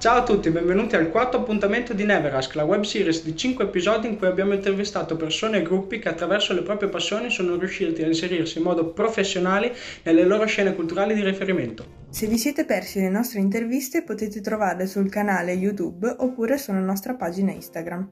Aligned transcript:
Ciao 0.00 0.16
a 0.16 0.22
tutti, 0.22 0.48
benvenuti 0.48 0.96
al 0.96 1.10
quarto 1.10 1.36
appuntamento 1.36 1.92
di 1.92 2.04
Neverask, 2.04 2.54
la 2.54 2.64
web 2.64 2.84
series 2.84 3.22
di 3.22 3.36
5 3.36 3.64
episodi 3.64 4.06
in 4.06 4.16
cui 4.16 4.28
abbiamo 4.28 4.54
intervistato 4.54 5.14
persone 5.14 5.58
e 5.58 5.62
gruppi 5.62 5.98
che 5.98 6.08
attraverso 6.08 6.54
le 6.54 6.62
proprie 6.62 6.88
passioni 6.88 7.28
sono 7.28 7.56
riusciti 7.56 8.02
a 8.02 8.06
inserirsi 8.06 8.56
in 8.56 8.64
modo 8.64 8.94
professionale 8.94 9.74
nelle 10.04 10.24
loro 10.24 10.46
scene 10.46 10.74
culturali 10.74 11.12
di 11.12 11.22
riferimento. 11.22 11.84
Se 12.08 12.26
vi 12.26 12.38
siete 12.38 12.64
persi 12.64 12.98
le 12.98 13.10
nostre 13.10 13.40
interviste 13.40 14.02
potete 14.02 14.40
trovarle 14.40 14.86
sul 14.86 15.10
canale 15.10 15.52
YouTube 15.52 16.14
oppure 16.16 16.56
sulla 16.56 16.78
nostra 16.80 17.12
pagina 17.12 17.52
Instagram. 17.52 18.08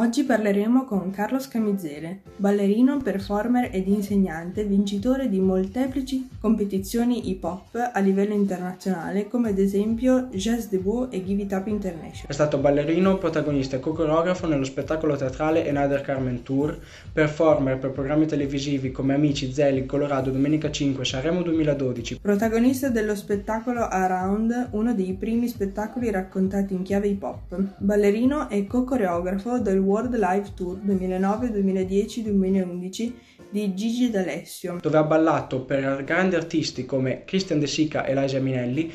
Oggi 0.00 0.22
parleremo 0.22 0.84
con 0.84 1.10
Carlos 1.10 1.48
Camizzele, 1.48 2.20
ballerino, 2.36 2.98
performer 2.98 3.70
ed 3.72 3.88
insegnante, 3.88 4.62
vincitore 4.62 5.28
di 5.28 5.40
molteplici 5.40 6.28
competizioni 6.40 7.28
hip 7.28 7.42
hop 7.42 7.90
a 7.92 7.98
livello 7.98 8.32
internazionale, 8.32 9.26
come 9.26 9.48
ad 9.48 9.58
esempio 9.58 10.28
Jazz 10.30 10.66
Debout 10.66 11.12
e 11.12 11.24
Give 11.24 11.42
It 11.42 11.50
Up 11.50 11.66
International. 11.66 12.28
È 12.28 12.32
stato 12.32 12.58
ballerino, 12.58 13.18
protagonista 13.18 13.74
e 13.74 13.80
co-coreografo 13.80 14.46
nello 14.46 14.62
spettacolo 14.62 15.16
teatrale 15.16 15.68
Another 15.68 16.02
Carmen 16.02 16.44
Tour, 16.44 16.78
performer 17.12 17.76
per 17.78 17.90
programmi 17.90 18.26
televisivi 18.26 18.92
come 18.92 19.14
Amici, 19.14 19.52
Zeli, 19.52 19.84
Colorado, 19.84 20.30
Domenica 20.30 20.70
5, 20.70 21.04
Sanremo 21.04 21.42
2012. 21.42 22.20
Protagonista 22.20 22.88
dello 22.88 23.16
spettacolo 23.16 23.80
Around, 23.80 24.68
uno 24.70 24.94
dei 24.94 25.14
primi 25.14 25.48
spettacoli 25.48 26.08
raccontati 26.12 26.72
in 26.72 26.82
chiave 26.84 27.08
hip 27.08 27.22
hop. 27.24 27.60
Ballerino 27.78 28.48
e 28.48 28.64
co-coreografo 28.68 29.58
del 29.58 29.86
World 29.88 30.14
Live 30.16 30.50
Tour 30.54 30.78
2009-2010-2011 30.84 33.12
di 33.48 33.74
Gigi 33.74 34.10
D'Alessio, 34.10 34.76
dove 34.82 34.98
ha 34.98 35.02
ballato 35.02 35.62
per 35.62 36.04
grandi 36.04 36.34
artisti 36.34 36.84
come 36.84 37.24
Christian 37.24 37.58
De 37.58 37.66
Sica 37.66 38.04
e 38.04 38.14
Liza 38.14 38.38
Minelli, 38.38 38.92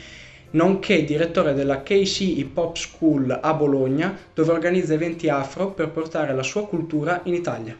nonché 0.51 1.03
direttore 1.03 1.55
della 1.55 1.81
KC 1.81 2.19
Hip 2.37 2.55
Hop 2.55 2.75
School 2.75 3.39
a 3.41 3.53
Bologna, 3.55 4.15
dove 4.35 4.51
organizza 4.51 4.93
eventi 4.93 5.29
afro 5.29 5.71
per 5.71 5.89
portare 5.89 6.35
la 6.35 6.43
sua 6.43 6.67
cultura 6.67 7.21
in 7.23 7.33
Italia. 7.33 7.75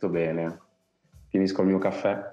Tutto 0.00 0.08
bene. 0.08 0.58
Finisco 1.28 1.60
il 1.60 1.68
mio 1.68 1.78
caffè. 1.78 2.32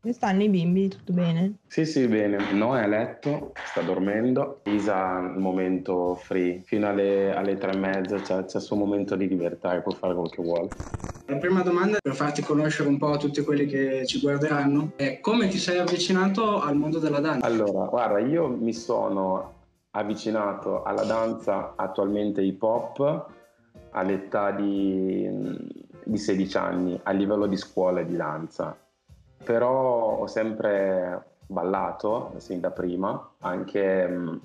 Come 0.00 0.12
stanno 0.12 0.42
i 0.42 0.48
bimbi? 0.48 0.88
Tutto 0.88 1.12
bene? 1.12 1.58
Sì, 1.68 1.84
sì, 1.84 2.08
bene. 2.08 2.52
No, 2.52 2.76
è 2.76 2.82
a 2.82 2.86
letto, 2.86 3.52
sta 3.64 3.80
dormendo. 3.82 4.60
Isa 4.64 5.18
al 5.18 5.38
momento 5.38 6.16
free, 6.16 6.62
fino 6.64 6.88
alle, 6.88 7.32
alle 7.32 7.56
tre 7.58 7.72
e 7.72 7.76
mezza 7.76 8.16
c'è, 8.16 8.44
c'è 8.44 8.56
il 8.56 8.62
suo 8.62 8.76
momento 8.76 9.14
di 9.14 9.28
libertà 9.28 9.76
e 9.76 9.82
può 9.82 9.92
fare 9.92 10.14
quello 10.14 10.28
che 10.28 10.42
vuole. 10.42 10.68
La 11.26 11.36
prima 11.36 11.62
domanda 11.62 11.98
per 12.02 12.14
farti 12.14 12.42
conoscere 12.42 12.88
un 12.88 12.98
po' 12.98 13.12
a 13.12 13.16
tutti 13.16 13.40
quelli 13.42 13.66
che 13.66 14.04
ci 14.04 14.18
guarderanno 14.18 14.92
è 14.96 15.20
come 15.20 15.46
ti 15.46 15.58
sei 15.58 15.78
avvicinato 15.78 16.60
al 16.60 16.74
mondo 16.74 16.98
della 16.98 17.20
danza? 17.20 17.46
Allora, 17.46 17.86
guarda, 17.86 18.18
io 18.18 18.48
mi 18.48 18.72
sono 18.72 19.58
avvicinato 19.90 20.82
alla 20.82 21.04
danza 21.04 21.74
attualmente 21.76 22.42
hip 22.42 22.60
hop 22.62 23.28
all'età 23.92 24.50
di, 24.50 25.28
di 26.04 26.18
16 26.18 26.56
anni 26.56 27.00
a 27.02 27.10
livello 27.12 27.46
di 27.46 27.56
scuola 27.56 28.02
di 28.02 28.16
danza, 28.16 28.76
però 29.42 30.18
ho 30.18 30.26
sempre 30.26 31.24
ballato 31.46 32.32
sin 32.36 32.60
da 32.60 32.70
prima, 32.70 33.32
anche, 33.40 34.38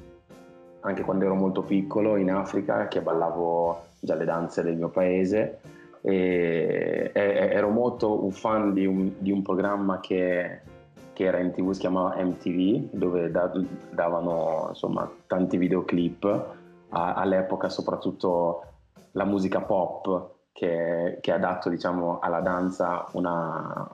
anche 0.80 1.04
quando 1.04 1.26
ero 1.26 1.36
molto 1.36 1.62
piccolo 1.62 2.18
in 2.18 2.32
Africa 2.32 2.88
che 2.88 3.02
ballavo 3.02 3.84
già 4.00 4.16
le 4.16 4.26
danze 4.26 4.64
del 4.64 4.76
mio 4.76 4.90
paese. 4.90 5.60
E, 6.02 7.12
e 7.12 7.20
ero 7.20 7.70
molto 7.70 8.24
un 8.24 8.32
fan 8.32 8.74
di 8.74 8.86
un, 8.86 9.14
di 9.18 9.32
un 9.32 9.42
programma 9.42 10.00
che, 10.00 10.62
che, 11.14 11.24
era 11.24 11.40
in 11.40 11.52
tv, 11.52 11.72
si 11.72 11.80
chiamava 11.80 12.22
MTV, 12.24 12.90
dove 12.92 13.32
da, 13.32 13.52
davano 13.90 14.68
insomma 14.70 15.10
tanti 15.26 15.58
videoclip, 15.58 16.46
a, 16.90 17.14
all'epoca 17.16 17.70
soprattutto 17.70 18.64
la 19.14 19.26
musica 19.26 19.62
pop 19.62 20.35
che, 20.56 21.18
che 21.20 21.32
ha 21.34 21.38
dato 21.38 21.68
diciamo, 21.68 22.20
alla 22.20 22.40
danza 22.40 23.06
una, 23.12 23.86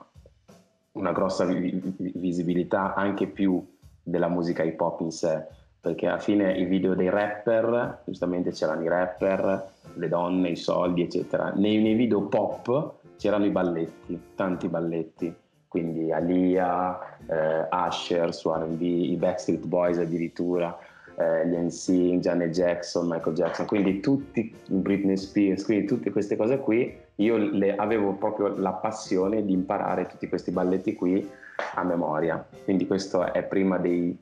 una 0.92 1.10
grossa 1.10 1.44
vi- 1.44 1.82
visibilità 2.14 2.94
anche 2.94 3.26
più 3.26 3.66
della 4.00 4.28
musica 4.28 4.62
hip 4.62 4.80
hop 4.80 5.00
in 5.00 5.10
sé. 5.10 5.44
Perché 5.80 6.06
alla 6.06 6.20
fine 6.20 6.56
i 6.56 6.64
video 6.64 6.94
dei 6.94 7.08
rapper 7.08 8.02
giustamente 8.04 8.52
c'erano 8.52 8.84
i 8.84 8.88
rapper 8.88 9.70
le 9.94 10.08
donne, 10.08 10.50
i 10.50 10.56
soldi 10.56 11.02
eccetera. 11.02 11.50
Nei, 11.52 11.82
nei 11.82 11.94
video 11.94 12.28
pop 12.28 12.92
c'erano 13.16 13.44
i 13.44 13.50
balletti 13.50 14.20
tanti 14.36 14.68
balletti. 14.68 15.34
Quindi 15.66 16.12
Alia, 16.12 16.96
eh, 17.26 17.66
Usher 17.72 18.32
su 18.32 18.52
R&B, 18.52 18.82
i 18.82 19.16
Backstreet 19.16 19.66
Boys 19.66 19.98
addirittura 19.98 20.78
eh, 21.16 21.46
gli 21.46 21.54
NC, 21.54 22.18
Janet 22.18 22.50
Jackson, 22.50 23.06
Michael 23.06 23.34
Jackson, 23.34 23.66
quindi 23.66 24.00
tutti, 24.00 24.54
Britney 24.66 25.16
Spears, 25.16 25.64
quindi 25.64 25.86
tutte 25.86 26.10
queste 26.10 26.36
cose 26.36 26.58
qui, 26.58 26.94
io 27.16 27.36
le, 27.36 27.74
avevo 27.76 28.12
proprio 28.12 28.56
la 28.56 28.72
passione 28.72 29.44
di 29.44 29.52
imparare 29.52 30.06
tutti 30.06 30.28
questi 30.28 30.50
balletti 30.50 30.94
qui 30.94 31.28
a 31.74 31.82
memoria, 31.82 32.44
quindi 32.64 32.86
questo 32.86 33.32
è 33.32 33.42
prima 33.42 33.78
dei, 33.78 34.16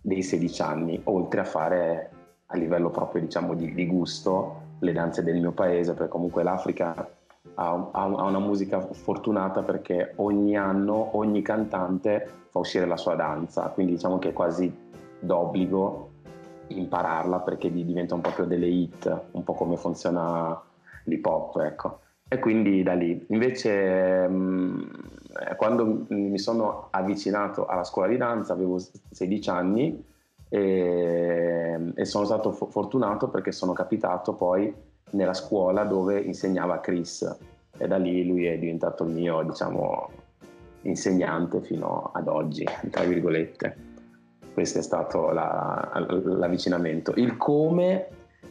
dei 0.00 0.22
16 0.22 0.62
anni, 0.62 1.00
oltre 1.04 1.40
a 1.40 1.44
fare 1.44 2.10
a 2.46 2.56
livello 2.56 2.90
proprio 2.90 3.20
diciamo 3.20 3.54
di, 3.54 3.74
di 3.74 3.86
gusto 3.86 4.66
le 4.80 4.92
danze 4.92 5.22
del 5.22 5.38
mio 5.38 5.52
paese, 5.52 5.92
perché 5.92 6.10
comunque 6.10 6.42
l'Africa 6.42 7.16
ha, 7.54 8.04
una 8.04 8.38
musica 8.38 8.80
fortunata 8.80 9.62
perché 9.62 10.12
ogni 10.16 10.56
anno 10.56 11.16
ogni 11.16 11.42
cantante 11.42 12.28
fa 12.50 12.58
uscire 12.58 12.86
la 12.86 12.96
sua 12.96 13.14
danza, 13.14 13.62
quindi 13.68 13.92
diciamo 13.92 14.18
che 14.18 14.30
è 14.30 14.32
quasi 14.32 14.72
d'obbligo 15.20 16.07
impararla 16.68 17.40
perché 17.40 17.72
diventa 17.72 18.14
un 18.14 18.20
proprio 18.20 18.46
delle 18.46 18.66
hit, 18.66 19.22
un 19.32 19.44
po' 19.44 19.54
come 19.54 19.76
funziona 19.76 20.60
l'hip 21.04 21.26
hop, 21.26 21.56
ecco. 21.58 22.00
E 22.28 22.38
quindi 22.38 22.82
da 22.82 22.92
lì. 22.92 23.24
Invece 23.30 24.24
eh, 24.24 25.56
quando 25.56 26.06
mi 26.08 26.38
sono 26.38 26.88
avvicinato 26.90 27.66
alla 27.66 27.84
scuola 27.84 28.08
di 28.08 28.16
danza 28.16 28.52
avevo 28.52 28.78
16 28.78 29.50
anni 29.50 30.04
e, 30.48 31.92
e 31.94 32.04
sono 32.04 32.24
stato 32.24 32.52
fortunato 32.52 33.28
perché 33.28 33.52
sono 33.52 33.72
capitato 33.72 34.34
poi 34.34 34.72
nella 35.10 35.34
scuola 35.34 35.84
dove 35.84 36.20
insegnava 36.20 36.80
Chris 36.80 37.38
e 37.78 37.86
da 37.86 37.96
lì 37.96 38.26
lui 38.26 38.44
è 38.44 38.58
diventato 38.58 39.04
il 39.04 39.10
mio, 39.10 39.42
diciamo, 39.42 40.10
insegnante 40.82 41.62
fino 41.62 42.10
ad 42.12 42.28
oggi, 42.28 42.64
tra 42.90 43.04
virgolette 43.04 43.87
questo 44.58 44.80
è 44.80 44.82
stato 44.82 45.30
la, 45.30 45.88
l'avvicinamento. 46.24 47.12
Il 47.14 47.36
come 47.36 48.08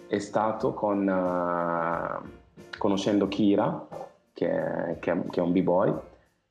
è 0.08 0.20
stato 0.20 0.74
con, 0.74 1.06
uh, 1.06 2.78
conoscendo 2.78 3.28
Kira, 3.28 3.86
che, 4.32 4.96
che, 5.02 5.22
che, 5.30 5.40
è 5.42 5.44
un 5.44 5.52
b-boy, 5.52 5.94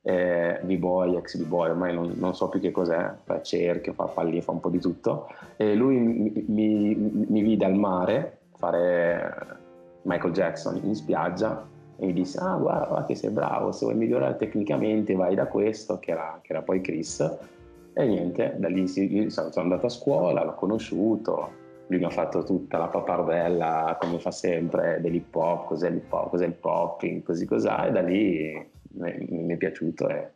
eh, 0.03 0.61
b-boy, 0.63 1.17
ex 1.17 1.39
b-boy, 1.39 1.71
ormai 1.71 1.95
non, 1.95 2.13
non, 2.17 2.35
so 2.35 2.51
più 2.51 2.61
che 2.61 2.71
cos'è, 2.71 3.15
fa 3.25 3.41
cerchio, 3.41 3.95
fa 3.95 4.05
pallini, 4.05 4.43
fa 4.43 4.51
un 4.51 4.61
po' 4.61 4.69
di 4.69 4.79
tutto. 4.79 5.29
E 5.57 5.75
lui 5.75 5.97
mi, 6.01 6.45
mi, 6.49 6.95
mi 6.95 7.41
vide 7.41 7.65
al 7.65 7.77
mare 7.77 8.41
fare 8.57 9.59
Michael 10.03 10.35
Jackson 10.35 10.79
in 10.85 10.95
spiaggia 10.95 11.67
e 11.97 12.05
mi 12.05 12.13
disse 12.13 12.39
ah 12.41 12.57
guarda, 12.57 12.87
guarda 12.89 13.07
che 13.07 13.15
sei 13.15 13.31
bravo, 13.31 13.73
se 13.73 13.87
vuoi 13.87 13.97
migliorare 13.97 14.37
tecnicamente 14.37 15.15
vai 15.15 15.35
da 15.35 15.47
questo, 15.47 15.99
che 15.99 16.11
era, 16.11 16.41
che 16.43 16.53
era 16.53 16.61
poi 16.61 16.83
Chris 16.83 17.55
e 17.99 18.05
niente, 18.05 18.57
da 18.59 18.69
lì 18.69 18.87
sono 18.87 19.51
andato 19.55 19.87
a 19.87 19.89
scuola, 19.89 20.45
l'ho 20.45 20.55
conosciuto, 20.55 21.51
lui 21.87 21.99
mi 21.99 22.05
ha 22.05 22.11
fatto 22.11 22.45
tutta 22.45 22.77
la 22.77 22.89
papardella 22.89 23.97
come 23.99 24.19
fa 24.19 24.31
sempre 24.31 25.01
dell'hip 25.01 25.35
hop, 25.35 25.69
cos'è 25.69 25.89
l'hip 25.89 26.13
hop, 26.13 26.29
cos'è 26.29 26.45
il 26.45 26.53
popping, 26.53 27.23
così 27.23 27.47
cos'ha 27.47 27.87
e 27.87 27.93
da 27.93 28.03
lì 28.03 28.71
mi, 28.97 29.27
mi 29.31 29.55
è 29.55 29.57
piaciuto 29.57 30.11
e, 30.11 30.31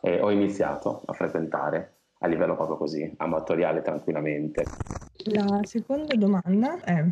e 0.00 0.18
ho 0.22 0.30
iniziato 0.30 1.02
a 1.04 1.12
frequentare 1.12 1.96
a 2.20 2.26
livello 2.26 2.56
proprio 2.56 2.78
così, 2.78 3.12
amatoriale 3.18 3.82
tranquillamente. 3.82 4.64
La 5.24 5.60
seconda 5.64 6.14
domanda 6.14 6.80
è 6.82 7.04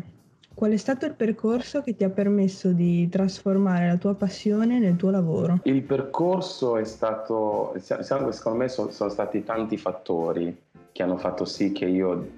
Qual 0.53 0.71
è 0.71 0.77
stato 0.77 1.05
il 1.05 1.13
percorso 1.13 1.81
che 1.81 1.95
ti 1.95 2.03
ha 2.03 2.09
permesso 2.09 2.71
di 2.71 3.09
trasformare 3.09 3.87
la 3.87 3.97
tua 3.97 4.13
passione 4.13 4.77
nel 4.79 4.95
tuo 4.95 5.09
lavoro? 5.09 5.59
Il 5.63 5.81
percorso 5.81 6.77
è 6.77 6.83
stato, 6.83 7.73
secondo 7.79 8.57
me 8.57 8.69
sono, 8.69 8.89
stati 8.89 9.43
tanti 9.43 9.77
fattori 9.77 10.55
che 10.91 11.01
hanno 11.03 11.17
fatto 11.17 11.43
sì 11.45 11.71
che 11.71 11.85
io 11.85 12.29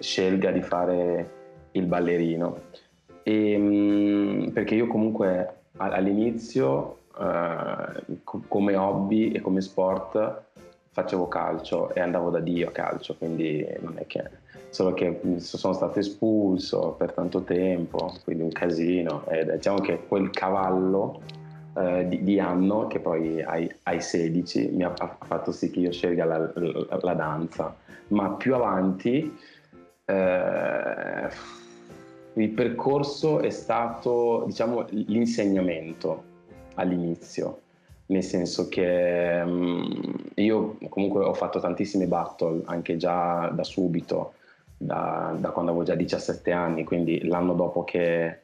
scelga 0.00 0.50
di 0.50 0.62
fare 0.62 1.30
il 1.72 1.86
ballerino. 1.86 2.58
E, 3.22 3.56
mh, 3.56 4.50
perché 4.52 4.74
io 4.74 4.88
comunque 4.88 5.62
all'inizio 5.76 6.98
eh, 7.18 8.18
come 8.48 8.76
hobby 8.76 9.30
e 9.30 9.40
come 9.40 9.60
sport 9.60 10.42
facevo 10.90 11.28
calcio 11.28 11.94
e 11.94 12.00
andavo 12.00 12.30
da 12.30 12.40
Dio 12.40 12.68
a 12.68 12.72
calcio, 12.72 13.14
quindi 13.16 13.66
non 13.80 13.94
è 13.96 14.06
che 14.06 14.42
solo 14.74 14.92
che 14.92 15.20
sono 15.36 15.72
stato 15.72 16.00
espulso 16.00 16.96
per 16.98 17.12
tanto 17.12 17.42
tempo, 17.42 18.12
quindi 18.24 18.42
un 18.42 18.50
casino. 18.50 19.24
E 19.28 19.44
diciamo 19.44 19.78
che 19.78 20.00
quel 20.08 20.30
cavallo 20.30 21.20
eh, 21.76 22.08
di, 22.08 22.24
di, 22.24 22.40
anno, 22.40 22.88
che 22.88 22.98
poi 22.98 23.40
ai, 23.40 23.72
ai 23.84 24.00
16 24.00 24.70
mi 24.72 24.82
ha, 24.82 24.92
fatto 24.92 25.52
sì 25.52 25.70
che 25.70 25.78
io 25.78 25.92
scelga 25.92 26.24
la, 26.24 26.38
la, 26.38 26.98
la 27.00 27.14
danza, 27.14 27.72
ma 28.08 28.32
più 28.32 28.52
avanti 28.56 29.38
eh, 30.06 31.28
il 32.32 32.48
percorso 32.48 33.38
è 33.38 33.50
stato 33.50 34.42
diciamo 34.46 34.86
l'insegnamento 34.90 36.24
all'inizio. 36.74 37.60
Nel 38.06 38.24
senso 38.24 38.68
che 38.68 39.40
um, 39.42 40.14
io 40.34 40.76
comunque 40.88 41.24
ho 41.24 41.32
fatto 41.32 41.60
tantissimi 41.60 42.06
battle 42.06 42.62
anche 42.66 42.96
già 42.96 43.48
da 43.48 43.62
subito, 43.62 44.34
da, 44.84 45.34
da, 45.38 45.50
quando 45.50 45.70
avevo 45.70 45.86
già 45.86 45.94
17 45.94 46.50
anni, 46.52 46.84
quindi 46.84 47.26
l'anno 47.26 47.54
dopo 47.54 47.84
che, 47.84 48.38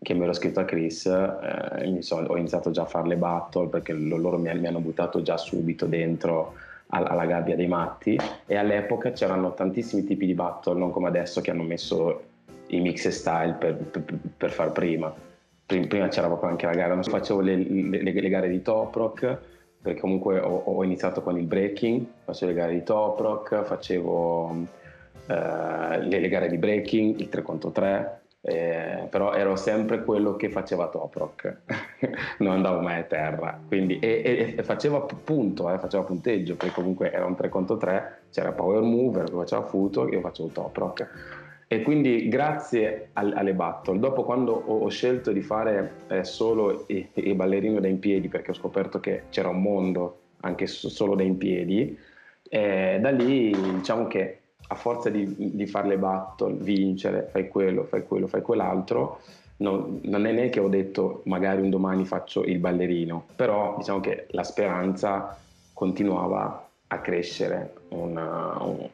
che 0.00 0.14
mi 0.14 0.22
ero 0.22 0.32
iscritto 0.32 0.60
a 0.60 0.64
Chris 0.64 1.06
eh, 1.06 2.02
sono, 2.02 2.28
ho 2.28 2.36
iniziato 2.36 2.70
già 2.70 2.82
a 2.82 2.86
fare 2.86 3.08
le 3.08 3.16
battle 3.16 3.68
perché 3.68 3.92
loro 3.92 4.38
mi, 4.38 4.52
mi 4.58 4.66
hanno 4.66 4.80
buttato 4.80 5.22
già 5.22 5.36
subito 5.36 5.86
dentro 5.86 6.54
alla 6.88 7.26
gabbia 7.26 7.56
dei 7.56 7.66
matti. 7.66 8.18
E 8.46 8.56
all'epoca 8.56 9.12
c'erano 9.12 9.54
tantissimi 9.54 10.04
tipi 10.04 10.26
di 10.26 10.34
battle, 10.34 10.78
non 10.78 10.90
come 10.90 11.08
adesso 11.08 11.40
che 11.40 11.50
hanno 11.50 11.62
messo 11.62 12.22
i 12.68 12.80
mix 12.80 13.06
e 13.06 13.10
style 13.10 13.54
per, 13.58 13.74
per, 13.76 14.04
per 14.36 14.50
far 14.50 14.72
prima. 14.72 15.12
Prima 15.66 16.08
c'era 16.08 16.26
proprio 16.26 16.50
anche 16.50 16.66
la 16.66 16.74
gara, 16.74 17.02
facevo 17.02 17.40
le, 17.40 17.56
le, 17.56 18.02
le 18.02 18.28
gare 18.28 18.48
di 18.48 18.60
top 18.60 18.94
rock 18.94 19.38
perché 19.80 20.00
comunque 20.00 20.38
ho, 20.38 20.62
ho, 20.64 20.82
iniziato 20.82 21.20
con 21.22 21.38
il 21.38 21.44
breaking, 21.44 22.04
facevo 22.24 22.52
le 22.52 22.58
gare 22.58 22.72
di 22.72 22.82
top 22.82 23.20
rock, 23.20 23.64
facevo 23.64 24.82
le, 25.26 26.20
le, 26.20 26.28
gare 26.28 26.48
di 26.48 26.58
breaking, 26.58 27.18
il 27.18 27.28
3 27.28 27.42
contro 27.42 27.70
3, 27.70 28.20
eh, 28.42 29.06
però 29.08 29.32
ero 29.32 29.56
sempre 29.56 30.04
quello 30.04 30.36
che 30.36 30.50
faceva 30.50 30.88
top 30.88 31.14
rock, 31.14 31.60
non 32.40 32.52
andavo 32.52 32.80
mai 32.80 33.00
a 33.00 33.04
terra, 33.04 33.58
quindi, 33.66 33.98
e, 33.98 34.22
e, 34.22 34.54
e 34.56 34.62
faceva 34.62 35.00
punto, 35.00 35.70
eh, 35.70 35.78
faceva 35.78 36.02
punteggio, 36.02 36.54
perché 36.56 36.74
comunque 36.74 37.10
era 37.10 37.24
un 37.24 37.34
3 37.34 37.48
contro 37.48 37.76
3, 37.76 38.22
c'era 38.30 38.52
Power 38.52 38.82
Mover 38.82 39.24
che 39.24 39.36
faceva 39.36 39.62
futo, 39.62 40.08
io 40.08 40.20
facevo 40.20 40.48
top 40.48 40.76
rock. 40.76 41.08
E 41.66 41.80
quindi 41.82 42.28
grazie 42.28 43.08
al, 43.14 43.32
alle 43.34 43.54
battle, 43.54 43.98
dopo 43.98 44.22
quando 44.22 44.52
ho, 44.52 44.80
ho 44.80 44.88
scelto 44.88 45.32
di 45.32 45.40
fare 45.40 45.92
eh, 46.08 46.22
solo 46.22 46.84
i, 46.88 47.08
i 47.14 47.34
ballerini 47.34 47.80
da 47.80 47.88
in 47.88 47.98
piedi, 47.98 48.28
perché 48.28 48.50
ho 48.50 48.54
scoperto 48.54 49.00
che 49.00 49.22
c'era 49.30 49.48
un 49.48 49.62
mondo 49.62 50.18
anche 50.40 50.66
so, 50.66 50.90
solo 50.90 51.14
da 51.14 51.22
in 51.22 51.38
piedi, 51.38 51.98
eh, 52.48 52.98
da 53.00 53.10
lì 53.10 53.56
diciamo 53.76 54.06
che 54.06 54.40
a 54.68 54.74
forza 54.74 55.10
di, 55.10 55.34
di 55.36 55.66
fare 55.66 55.88
le 55.88 55.98
battle, 55.98 56.54
vincere, 56.54 57.28
fai 57.30 57.48
quello, 57.48 57.84
fai 57.84 58.04
quello, 58.04 58.26
fai 58.26 58.42
quell'altro, 58.42 59.20
non, 59.56 60.00
non 60.02 60.26
è 60.26 60.32
neanche 60.32 60.60
ho 60.60 60.68
detto 60.68 61.22
magari 61.24 61.60
un 61.60 61.70
domani 61.70 62.04
faccio 62.04 62.42
il 62.42 62.58
ballerino, 62.58 63.24
però 63.36 63.76
diciamo 63.78 64.00
che 64.00 64.26
la 64.30 64.42
speranza 64.42 65.38
continuava 65.72 66.68
a 66.88 66.98
crescere 66.98 67.74
una, 67.90 68.56
un, 68.62 68.88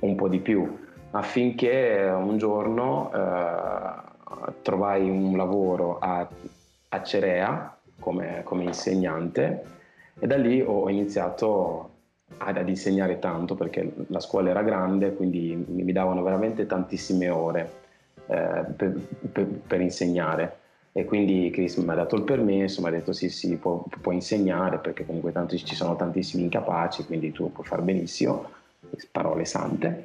un 0.00 0.14
po' 0.14 0.28
di 0.28 0.38
più 0.38 0.84
affinché 1.10 2.12
un 2.14 2.36
giorno 2.36 3.10
eh, 3.14 4.54
trovai 4.62 5.08
un 5.08 5.36
lavoro 5.36 5.98
a, 5.98 6.28
a 6.88 7.02
Cerea 7.02 7.76
come, 7.98 8.42
come, 8.44 8.64
insegnante 8.64 9.64
e 10.18 10.26
da 10.26 10.36
lì 10.36 10.60
ho 10.60 10.88
iniziato 10.90 11.90
ad, 12.38 12.56
ad, 12.56 12.68
insegnare 12.68 13.18
tanto 13.18 13.54
perché 13.54 13.92
la 14.08 14.20
scuola 14.20 14.50
era 14.50 14.62
grande, 14.62 15.14
quindi 15.14 15.64
mi 15.68 15.92
davano 15.92 16.22
veramente 16.22 16.66
tantissime 16.66 17.28
ore 17.28 17.70
eh, 18.26 18.64
per, 18.76 19.00
per, 19.32 19.46
per, 19.46 19.80
insegnare. 19.80 20.58
E 20.92 21.04
quindi 21.04 21.50
Chris 21.50 21.76
mi 21.76 21.90
ha 21.90 21.94
dato 21.94 22.16
il 22.16 22.22
permesso, 22.22 22.80
mi 22.80 22.88
ha 22.88 22.90
detto 22.90 23.12
sì 23.12 23.28
sì, 23.28 23.56
puoi, 23.56 23.80
puoi 24.00 24.14
insegnare 24.14 24.78
perché 24.78 25.04
comunque 25.04 25.32
tanto 25.32 25.56
ci 25.56 25.74
sono 25.74 25.94
tantissimi 25.94 26.44
incapaci, 26.44 27.04
quindi 27.04 27.32
tu 27.32 27.52
puoi 27.52 27.66
fare 27.66 27.82
benissimo 27.82 28.54
parole 29.10 29.44
sante 29.44 30.04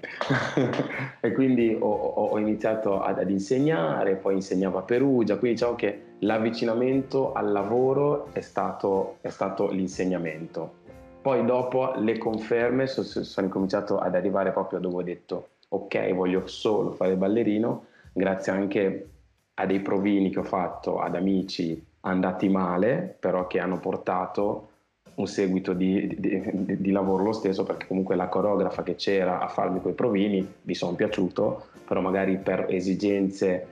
e 1.20 1.32
quindi 1.34 1.76
ho, 1.80 1.88
ho 1.88 2.38
iniziato 2.40 3.02
ad, 3.02 3.20
ad, 3.20 3.30
insegnare, 3.30 4.16
poi 4.16 4.36
insegnavo 4.36 4.80
a 4.80 4.82
Perugia, 4.82 5.38
quindi 5.38 5.58
diciamo 5.58 5.76
che 5.76 6.02
l'avvicinamento 6.20 7.34
al 7.34 7.52
lavoro 7.52 8.28
è 8.34 8.42
stato, 8.42 9.18
è 9.22 9.30
stato 9.30 9.70
l'insegnamento. 9.70 10.80
Poi 11.22 11.46
dopo 11.46 11.94
le 11.98 12.18
conferme 12.18 12.88
sono, 12.88 13.06
sono 13.06 13.46
incominciato 13.46 14.00
ad 14.00 14.16
arrivare 14.16 14.52
proprio 14.52 14.80
dove 14.80 14.96
ho 14.96 15.04
detto 15.04 15.48
ok 15.70 16.14
voglio 16.14 16.48
solo 16.48 16.92
fare 16.92 17.16
ballerino, 17.16 17.86
grazie 18.12 18.52
anche 18.52 19.10
a 19.54 19.66
dei 19.66 19.80
provini 19.80 20.32
che 20.32 20.40
ho 20.40 20.44
fatto 20.44 21.00
ad 21.00 21.16
amici 21.16 21.84
andati 22.02 22.50
male, 22.50 23.16
però 23.20 23.46
che 23.48 23.60
hanno 23.60 23.80
portato 23.80 24.70
un 25.16 25.28
seguito 25.28 25.74
di, 25.74 26.08
di, 26.18 26.42
di, 26.54 26.82
di, 26.82 26.92
lavoro 26.92 27.24
lo 27.24 27.34
stesso 27.34 27.64
perché 27.64 27.86
comunque 27.86 28.16
la 28.16 28.28
coreografa 28.28 28.82
che 28.82 28.96
c'era 28.96 29.40
a 29.40 29.48
farmi 29.48 29.82
quei 29.82 29.94
provini 29.94 30.54
mi 30.62 30.74
sono 30.74 30.96
piaciuto 30.96 31.66
però 31.86 32.00
magari 32.00 32.38
per 32.38 32.68
esigenze 32.70 33.68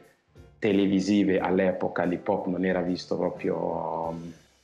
televisive 0.59 1.39
all'epoca 1.39 2.03
l'hip 2.03 2.27
hop 2.27 2.47
non 2.47 2.65
era 2.65 2.81
visto 2.81 3.17
proprio 3.17 4.13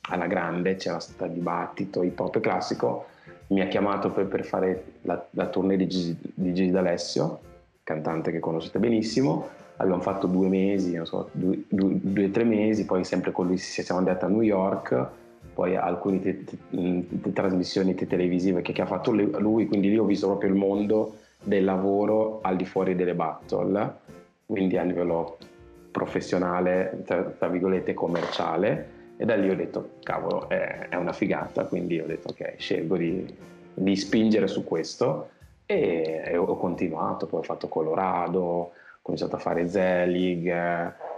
alla 0.08 0.26
grande 0.26 0.76
c'era 0.76 0.98
stato 0.98 1.30
dibattito 1.30 2.02
hip 2.02 2.18
hop 2.18 2.40
classico 2.40 3.06
mi 3.48 3.60
ha 3.60 3.68
chiamato 3.68 4.10
per, 4.10 4.26
per 4.26 4.44
fare 4.44 4.84
la, 5.02 5.24
la, 5.30 5.46
tournée 5.46 5.76
di, 5.76 5.86
G, 5.86 6.14
di 6.34 6.52
Gigi 6.52 6.70
D'Alessio 6.70 7.40
cantante 7.82 8.32
che 8.32 8.40
conoscete 8.40 8.80
benissimo. 8.80 9.48
Abbiamo 9.76 10.00
fatto 10.00 10.26
due 10.26 10.48
mesi 10.48 10.94
non 10.94 11.06
so 11.06 11.28
due 11.32 11.64
o 11.70 12.30
tre 12.30 12.44
mesi 12.44 12.86
poi 12.86 13.04
sempre 13.04 13.30
con 13.30 13.46
lui 13.46 13.58
siamo 13.58 14.00
andati 14.00 14.24
a 14.24 14.28
New 14.28 14.40
York 14.40 15.08
poi 15.56 15.74
alcune 15.74 16.20
te- 16.20 16.44
te- 16.44 17.32
trasmissioni 17.32 17.94
te- 17.94 18.06
televisive 18.06 18.60
che, 18.60 18.72
che, 18.72 18.82
ha 18.82 18.86
fatto 18.86 19.10
lui, 19.10 19.66
quindi 19.66 19.88
lì 19.88 19.96
ho 19.96 20.04
visto 20.04 20.26
proprio 20.26 20.50
il 20.50 20.56
mondo 20.56 21.16
del 21.42 21.64
lavoro 21.64 22.40
al 22.42 22.56
di 22.56 22.66
fuori 22.66 22.94
delle 22.94 23.14
battle, 23.14 23.94
quindi 24.44 24.76
a 24.76 24.82
livello 24.82 25.38
professionale, 25.90 27.02
tra, 27.06 27.22
tra 27.22 27.48
virgolette 27.48 27.94
commerciale, 27.94 28.95
e 29.16 29.24
da 29.24 29.34
lì 29.34 29.48
ho 29.48 29.56
detto 29.56 29.90
cavolo 30.02 30.48
è, 30.48 30.88
una 30.94 31.12
figata, 31.12 31.64
quindi 31.64 31.98
ho 32.00 32.06
detto 32.06 32.28
ok 32.28 32.54
scelgo 32.58 32.96
di, 32.96 33.26
di 33.74 33.96
spingere 33.96 34.46
su 34.46 34.64
questo 34.64 35.30
e, 35.64 36.22
e, 36.24 36.36
ho 36.36 36.56
continuato, 36.56 37.26
poi 37.26 37.40
ho 37.40 37.42
fatto 37.42 37.68
Colorado, 37.68 38.40
ho 38.40 38.72
cominciato 39.02 39.36
a 39.36 39.40
fare 39.40 39.68
Zelig, 39.68 40.46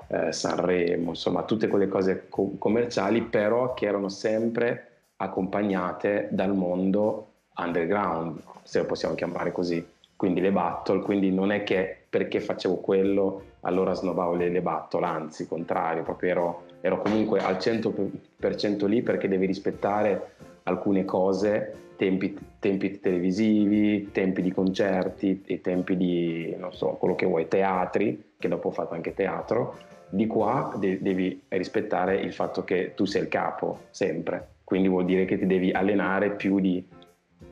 eh, 0.08 0.32
Sanremo, 0.32 1.10
insomma 1.10 1.42
tutte 1.42 1.68
quelle 1.68 1.88
cose 1.88 2.26
co- 2.28 2.54
commerciali, 2.58 3.22
però 3.22 3.74
che 3.74 3.86
erano 3.86 4.08
sempre 4.08 4.84
accompagnate 5.16 6.28
dal 6.30 6.54
mondo 6.54 7.26
underground, 7.56 8.40
se 8.62 8.78
lo 8.78 8.86
possiamo 8.86 9.14
chiamare 9.14 9.52
così. 9.52 9.86
Quindi 10.16 10.40
le 10.40 10.50
battle, 10.50 11.00
quindi 11.00 11.32
non 11.32 11.52
è 11.52 11.62
che 11.62 11.96
perché 12.08 12.40
facevo 12.40 12.76
quello 12.76 13.42
allora 13.60 13.92
snobavo 13.92 14.34
le, 14.34 14.48
le 14.48 14.60
battle, 14.60 15.04
anzi, 15.04 15.46
contrario, 15.46 16.02
proprio 16.02 16.30
ero, 16.30 16.62
ero 16.80 17.02
comunque 17.02 17.40
al 17.40 17.56
100% 17.56 18.86
lì 18.86 19.02
perché 19.02 19.28
devi 19.28 19.46
rispettare 19.46 20.32
alcune 20.64 21.04
cose, 21.04 21.92
tempi, 21.96 22.38
tempi, 22.58 23.00
televisivi, 23.00 24.10
tempi 24.12 24.42
di 24.42 24.52
concerti 24.52 25.42
e 25.46 25.60
tempi 25.60 25.96
di, 25.96 26.54
non 26.58 26.72
so, 26.72 26.90
quello 26.90 27.14
che 27.14 27.26
vuoi, 27.26 27.48
teatri, 27.48 28.34
che 28.38 28.48
dopo 28.48 28.68
ho 28.68 28.72
fatto 28.72 28.94
anche 28.94 29.14
teatro, 29.14 29.76
di 30.08 30.26
qua 30.26 30.74
de- 30.78 31.02
devi 31.02 31.42
rispettare 31.48 32.16
il 32.16 32.32
fatto 32.32 32.64
che 32.64 32.92
tu 32.94 33.04
sei 33.04 33.22
il 33.22 33.28
capo 33.28 33.80
sempre, 33.90 34.48
quindi 34.64 34.88
vuol 34.88 35.04
dire 35.04 35.24
che 35.24 35.38
ti 35.38 35.46
devi 35.46 35.72
allenare 35.72 36.30
più 36.30 36.60
di, 36.60 36.86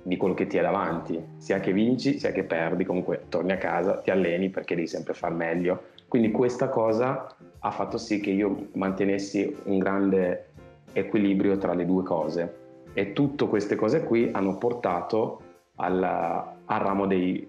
di 0.03 0.17
quello 0.17 0.35
che 0.35 0.47
ti 0.47 0.57
è 0.57 0.63
davanti, 0.63 1.21
sia 1.37 1.59
che 1.59 1.73
vinci 1.73 2.19
sia 2.19 2.31
che 2.31 2.45
perdi, 2.45 2.85
comunque 2.85 3.25
torni 3.29 3.53
a 3.53 3.59
casa, 3.59 4.01
ti 4.01 4.11
alleni 4.11 4.49
perché 4.49 4.75
devi 4.75 4.87
sempre 4.87 5.15
far 5.15 5.33
meglio. 5.33 5.95
Quindi 6.09 6.31
questa 6.31 6.69
cosa 6.69 7.35
ha 7.59 7.71
fatto 7.71 7.99
sì 7.99 8.21
che 8.21 8.31
io 8.31 8.69
mantenessi 8.75 9.55
un 9.65 9.79
grande 9.79 10.49
equilibrio 10.93 11.59
tra 11.59 11.75
le 11.75 11.85
due 11.85 12.03
cose 12.03 12.55
e 12.93 13.13
tutte 13.13 13.47
queste 13.49 13.75
cose 13.77 14.05
qui 14.05 14.31
hanno 14.33 14.57
portato 14.57 15.41
alla, 15.77 16.57
al 16.65 16.81
ramo 16.81 17.07
dei, 17.07 17.47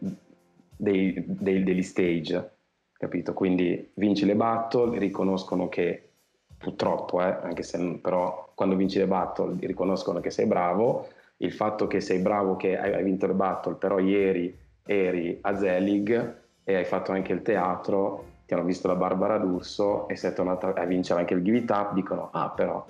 dei, 0.75 1.23
dei, 1.25 1.63
degli 1.63 1.83
stage 1.83 2.55
capito? 2.97 3.33
Quindi 3.33 3.91
vinci 3.93 4.25
le 4.25 4.35
battle, 4.35 4.97
riconoscono 4.97 5.69
che 5.69 6.09
purtroppo, 6.57 7.21
eh, 7.21 7.37
anche 7.43 7.63
se 7.63 7.99
però 8.01 8.51
quando 8.55 8.75
vinci 8.75 8.97
le 8.97 9.07
battle 9.07 9.55
riconoscono 9.65 10.19
che 10.19 10.31
sei 10.31 10.47
bravo, 10.47 11.07
il 11.37 11.53
fatto 11.53 11.85
che 11.87 12.01
sei 12.01 12.19
bravo 12.19 12.55
che 12.55 12.77
hai 12.77 13.03
vinto 13.03 13.27
le 13.27 13.33
battle, 13.33 13.75
però 13.75 13.99
ieri 13.99 14.57
eri 14.83 15.37
a 15.41 15.55
Zelig 15.55 16.35
e 16.63 16.75
hai 16.75 16.85
fatto 16.85 17.11
anche 17.11 17.33
il 17.33 17.43
teatro, 17.43 18.25
ti 18.47 18.53
hanno 18.53 18.63
visto 18.63 18.87
la 18.87 18.95
Barbara 18.95 19.37
D'Urso 19.37 20.07
e 20.07 20.15
sei 20.15 20.33
tornata 20.33 20.73
a 20.73 20.85
vincere 20.85 21.19
anche 21.19 21.33
il 21.33 21.43
Give 21.43 21.57
It 21.57 21.69
Up, 21.69 21.91
dicono 21.91 22.29
ah 22.31 22.49
però 22.49 22.85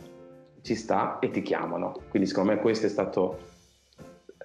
ci 0.62 0.76
sta 0.76 1.18
e 1.18 1.32
ti 1.32 1.42
chiamano. 1.42 2.00
Quindi 2.10 2.28
secondo 2.28 2.52
me 2.52 2.60
questa 2.60 2.86
è 2.86 2.90
stata 2.90 3.36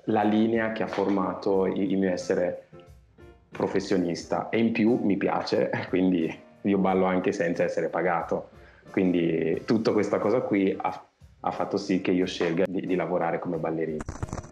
la 0.07 0.23
linea 0.23 0.73
che 0.73 0.83
ha 0.83 0.87
formato 0.87 1.67
il 1.67 1.99
mio 1.99 2.11
essere 2.11 2.69
professionista 3.51 4.49
e 4.49 4.59
in 4.59 4.73
più 4.73 4.99
mi 5.03 5.19
piace, 5.19 5.71
quindi 5.91 6.35
io 6.63 6.79
ballo 6.79 7.05
anche 7.05 7.31
senza 7.33 7.63
essere 7.63 7.89
pagato. 7.89 8.49
Quindi 8.91 9.63
tutta 9.67 9.93
questa 9.93 10.19
cosa 10.19 10.41
qui 10.41 10.75
ha, 10.81 11.05
ha 11.41 11.51
fatto 11.51 11.77
sì 11.77 12.01
che 12.01 12.13
io 12.13 12.25
scelga 12.25 12.65
di, 12.67 12.87
di 12.87 12.95
lavorare 12.95 13.39
come 13.39 13.59
ballerino. 13.59 14.01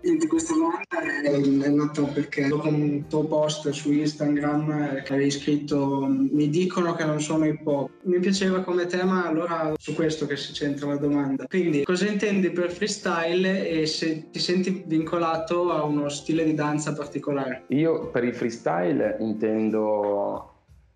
Niente, 0.02 0.26
questa 0.28 0.54
domanda 0.54 1.22
è, 1.22 1.68
nata 1.68 2.02
perché 2.04 2.48
dopo 2.48 2.68
un 2.68 3.06
tuo 3.06 3.24
post 3.24 3.68
su 3.70 3.92
Instagram 3.92 4.70
eh, 4.70 5.02
che 5.02 5.12
avevi 5.12 5.30
scritto 5.30 6.06
mi 6.08 6.48
dicono 6.48 6.94
che 6.94 7.04
non 7.04 7.20
sono 7.20 7.44
hip 7.44 7.66
hop. 7.66 7.90
Mi 8.02 8.18
piaceva 8.18 8.62
come 8.62 8.86
tema 8.86 9.26
allora 9.26 9.74
su 9.76 9.94
questo 9.94 10.26
che 10.26 10.36
si 10.36 10.54
centra 10.54 10.88
la 10.88 10.96
domanda. 10.96 11.46
Quindi 11.46 11.84
cosa 11.84 12.06
intendi 12.06 12.50
per 12.50 12.70
freestyle 12.70 13.68
e 13.68 13.86
se 13.86 14.30
ti 14.30 14.38
senti 14.38 14.82
vincolato 14.86 15.70
a 15.70 15.82
uno 15.82 16.08
stile 16.08 16.44
di 16.44 16.54
danza 16.54 16.94
particolare? 16.94 17.64
Io 17.68 18.08
per 18.08 18.24
il 18.24 18.34
freestyle 18.34 19.16
intendo 19.20 20.54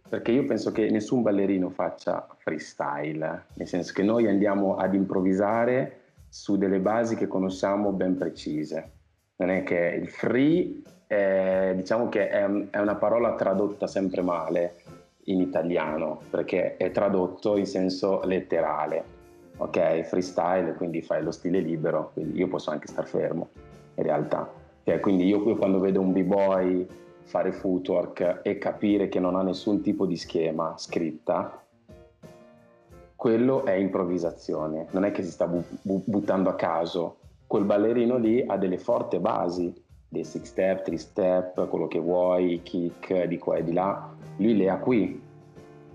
perché 0.09 0.33
io 0.33 0.45
penso 0.45 0.71
che 0.71 0.89
nessun 0.91 1.23
ballerino 1.23 1.71
faccia 1.71 2.27
freestyle, 2.39 3.47
nel 3.55 3.67
senso 3.67 3.93
che 3.93 4.03
noi 4.03 4.29
andiamo 4.29 4.77
ad 4.77 4.95
improvvisare 4.95 6.04
su 6.35 6.57
delle 6.57 6.81
basi 6.81 7.15
che 7.15 7.29
conosciamo 7.29 7.93
ben 7.93 8.19
precise. 8.19 8.91
Non 9.37 9.51
è 9.51 9.63
che 9.63 9.97
il 10.03 10.09
free, 10.09 10.83
è, 11.07 11.73
diciamo 11.77 12.09
che 12.09 12.29
è, 12.29 12.45
è 12.71 12.79
una 12.81 12.97
parola 12.97 13.37
tradotta 13.37 13.87
sempre 13.87 14.21
male 14.21 14.75
in 15.27 15.41
italiano, 15.41 16.23
perché 16.31 16.77
è 16.77 16.91
tradotto 16.91 17.57
in 17.57 17.67
senso 17.67 18.21
letterale. 18.25 19.05
Ok, 19.59 20.01
freestyle, 20.01 20.75
quindi 20.75 21.03
fai 21.03 21.23
lo 21.23 21.31
stile 21.31 21.61
libero, 21.61 22.11
quindi 22.13 22.37
io 22.37 22.49
posso 22.49 22.73
anche 22.73 22.89
star 22.89 23.07
fermo, 23.07 23.51
in 23.95 24.03
realtà. 24.03 24.51
Cioè, 24.83 24.99
quindi 24.99 25.27
io, 25.27 25.41
quando 25.55 25.79
vedo 25.79 26.01
un 26.01 26.13
b-boy 26.13 26.85
fare 27.23 27.53
footwork 27.53 28.41
e 28.43 28.59
capire 28.59 29.09
che 29.09 29.21
non 29.21 29.37
ha 29.37 29.43
nessun 29.43 29.81
tipo 29.83 30.05
di 30.05 30.17
schema 30.17 30.75
scritta, 30.77 31.64
quello 33.25 33.65
è 33.65 33.73
improvvisazione, 33.73 34.89
non 34.91 35.07
è 35.07 35.11
che 35.11 35.23
si 35.23 35.31
sta 35.31 35.47
bu- 35.47 35.65
bu- 35.81 36.03
buttando 36.05 36.51
a 36.51 36.55
caso. 36.57 37.21
Quel 37.47 37.65
ballerino 37.65 38.19
lì 38.19 38.45
ha 38.47 38.59
delle 38.59 38.77
forti 38.77 39.19
basi, 39.19 39.73
dei 40.07 40.25
six 40.25 40.43
step, 40.43 40.83
three 40.83 40.99
step, 40.99 41.67
quello 41.69 41.89
che 41.89 41.99
vuoi, 42.01 42.61
kick 42.63 43.25
di 43.25 43.39
qua 43.39 43.57
e 43.57 43.65
di 43.65 43.73
là, 43.73 44.13
lui 44.37 44.55
le 44.55 44.69
ha 44.69 44.77
qui. 44.77 45.19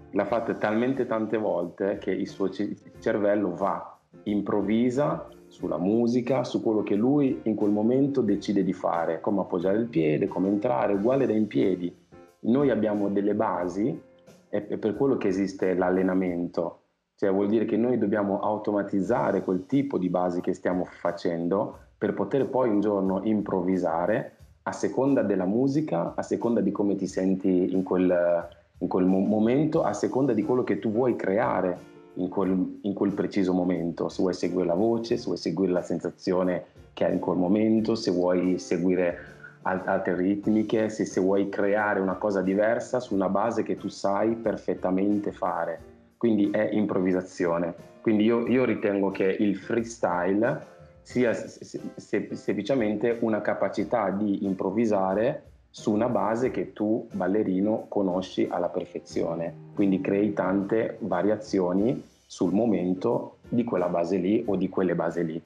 L'ha 0.10 0.26
fatta 0.26 0.56
talmente 0.56 1.06
tante 1.06 1.38
volte 1.38 2.00
che 2.00 2.10
il 2.10 2.28
suo 2.28 2.50
cervello 2.50 3.54
va, 3.54 3.96
improvvisa 4.24 5.28
sulla 5.50 5.78
musica, 5.78 6.44
su 6.44 6.64
quello 6.64 6.82
che 6.82 6.96
lui 6.96 7.42
in 7.44 7.54
quel 7.54 7.70
momento 7.70 8.22
decide 8.22 8.64
di 8.64 8.74
fare, 8.74 9.22
come 9.22 9.42
appoggiare 9.42 9.78
il 9.78 9.86
piede, 9.86 10.28
come 10.28 10.48
entrare, 10.48 10.94
uguale 10.94 11.28
da 11.28 11.34
in 11.34 11.46
piedi. 11.46 11.96
Noi 12.40 12.72
abbiamo 12.72 13.08
delle 13.10 13.36
basi, 13.36 14.02
è 14.50 14.62
per 14.62 14.96
quello 14.96 15.18
che 15.18 15.28
esiste 15.28 15.76
l'allenamento, 15.76 16.80
cioè 17.20 17.34
vuol 17.34 17.50
dire 17.50 17.66
che 17.66 17.76
noi 17.76 17.98
dobbiamo 17.98 18.40
automatizzare 18.40 19.42
quel 19.42 19.66
tipo 19.66 19.98
di 19.98 20.08
basi 20.08 20.40
che 20.40 20.54
stiamo 20.54 20.86
facendo 20.86 21.78
per 21.98 22.14
poter 22.14 22.48
poi 22.48 22.70
un 22.70 22.80
giorno 22.80 23.20
improvvisare 23.26 24.38
a 24.64 24.72
seconda 24.72 25.22
della 25.22 25.44
musica, 25.44 26.14
a 26.16 26.22
seconda 26.22 26.62
di 26.62 26.72
come 26.72 26.96
ti 26.96 27.08
senti 27.08 27.74
in 27.74 27.84
quel, 27.84 28.48
in 28.78 28.88
quel 28.88 29.06
momento, 29.06 29.84
a 29.84 29.92
seconda 29.92 30.32
di 30.32 30.44
quello 30.44 30.64
che 30.64 30.80
tu 30.80 30.94
vuoi 30.94 31.18
creare 31.18 31.78
in 32.14 32.30
quel, 32.30 32.80
in 32.84 32.94
quel, 32.94 33.12
preciso 33.12 33.52
momento, 33.52 34.08
se 34.08 34.22
vuoi 34.22 34.34
seguire 34.34 34.68
la 34.68 34.76
voce, 34.76 35.18
se 35.18 35.26
vuoi 35.26 35.38
seguire 35.38 35.74
la 35.74 35.82
sensazione 35.82 36.64
che 36.94 37.04
hai 37.04 37.12
in 37.12 37.20
quel 37.20 37.36
momento, 37.36 37.96
se 37.96 38.12
vuoi 38.12 38.58
seguire 38.60 39.18
altre 39.64 40.16
ritmiche, 40.16 40.88
se, 40.88 41.04
se 41.04 41.20
vuoi 41.20 41.50
creare 41.50 42.00
una 42.00 42.16
cosa 42.16 42.42
diversa 42.42 43.02
su 43.02 43.14
una 43.14 43.28
base 43.28 43.64
che 43.64 43.76
tu 43.76 43.90
sai 43.90 44.36
perfettamente 44.36 45.34
fare 45.34 45.89
quindi 46.20 46.50
è 46.52 46.70
improvvisazione. 46.74 47.74
Quindi 48.02 48.26
io, 48.26 48.46
io 48.46 48.66
ritengo 48.66 49.10
che 49.10 49.24
il 49.24 49.56
freestyle 49.56 50.68
sia 51.02 51.34
se, 51.34 51.80
se, 51.96 52.36
semplicemente 52.36 53.18
una 53.22 53.40
capacità 53.40 54.10
di 54.10 54.44
improvvisare 54.44 55.44
su 55.70 55.94
una 55.94 56.10
base 56.10 56.52
che 56.52 56.74
tu, 56.74 57.08
ballerino, 57.14 57.86
conosci 57.88 58.46
alla 58.50 58.68
perfezione. 58.68 59.54
Quindi 59.74 60.02
crei 60.02 60.34
tante 60.34 60.98
variazioni 61.00 62.04
sul 62.26 62.52
momento 62.52 63.38
di 63.48 63.64
quella 63.64 63.88
base 63.88 64.18
lì 64.18 64.44
o 64.46 64.58
di 64.58 64.68
quelle 64.68 64.96
basi 64.96 65.24
lì. 65.24 65.42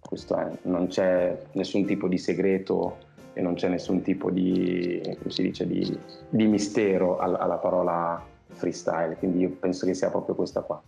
Questo 0.00 0.36
è, 0.36 0.50
non 0.62 0.88
c'è 0.88 1.40
nessun 1.52 1.84
tipo 1.84 2.08
di 2.08 2.18
segreto 2.18 2.96
e 3.32 3.40
non 3.40 3.54
c'è 3.54 3.68
nessun 3.68 4.02
tipo 4.02 4.32
di, 4.32 5.00
dice, 5.36 5.66
di, 5.68 5.96
di 6.28 6.46
mistero 6.46 7.18
alla, 7.18 7.38
alla 7.38 7.58
parola 7.58 8.34
freestyle, 8.48 9.16
quindi 9.16 9.40
io 9.40 9.50
penso 9.50 9.86
che 9.86 9.94
sia 9.94 10.10
proprio 10.10 10.34
questa 10.34 10.60
qua. 10.62 10.82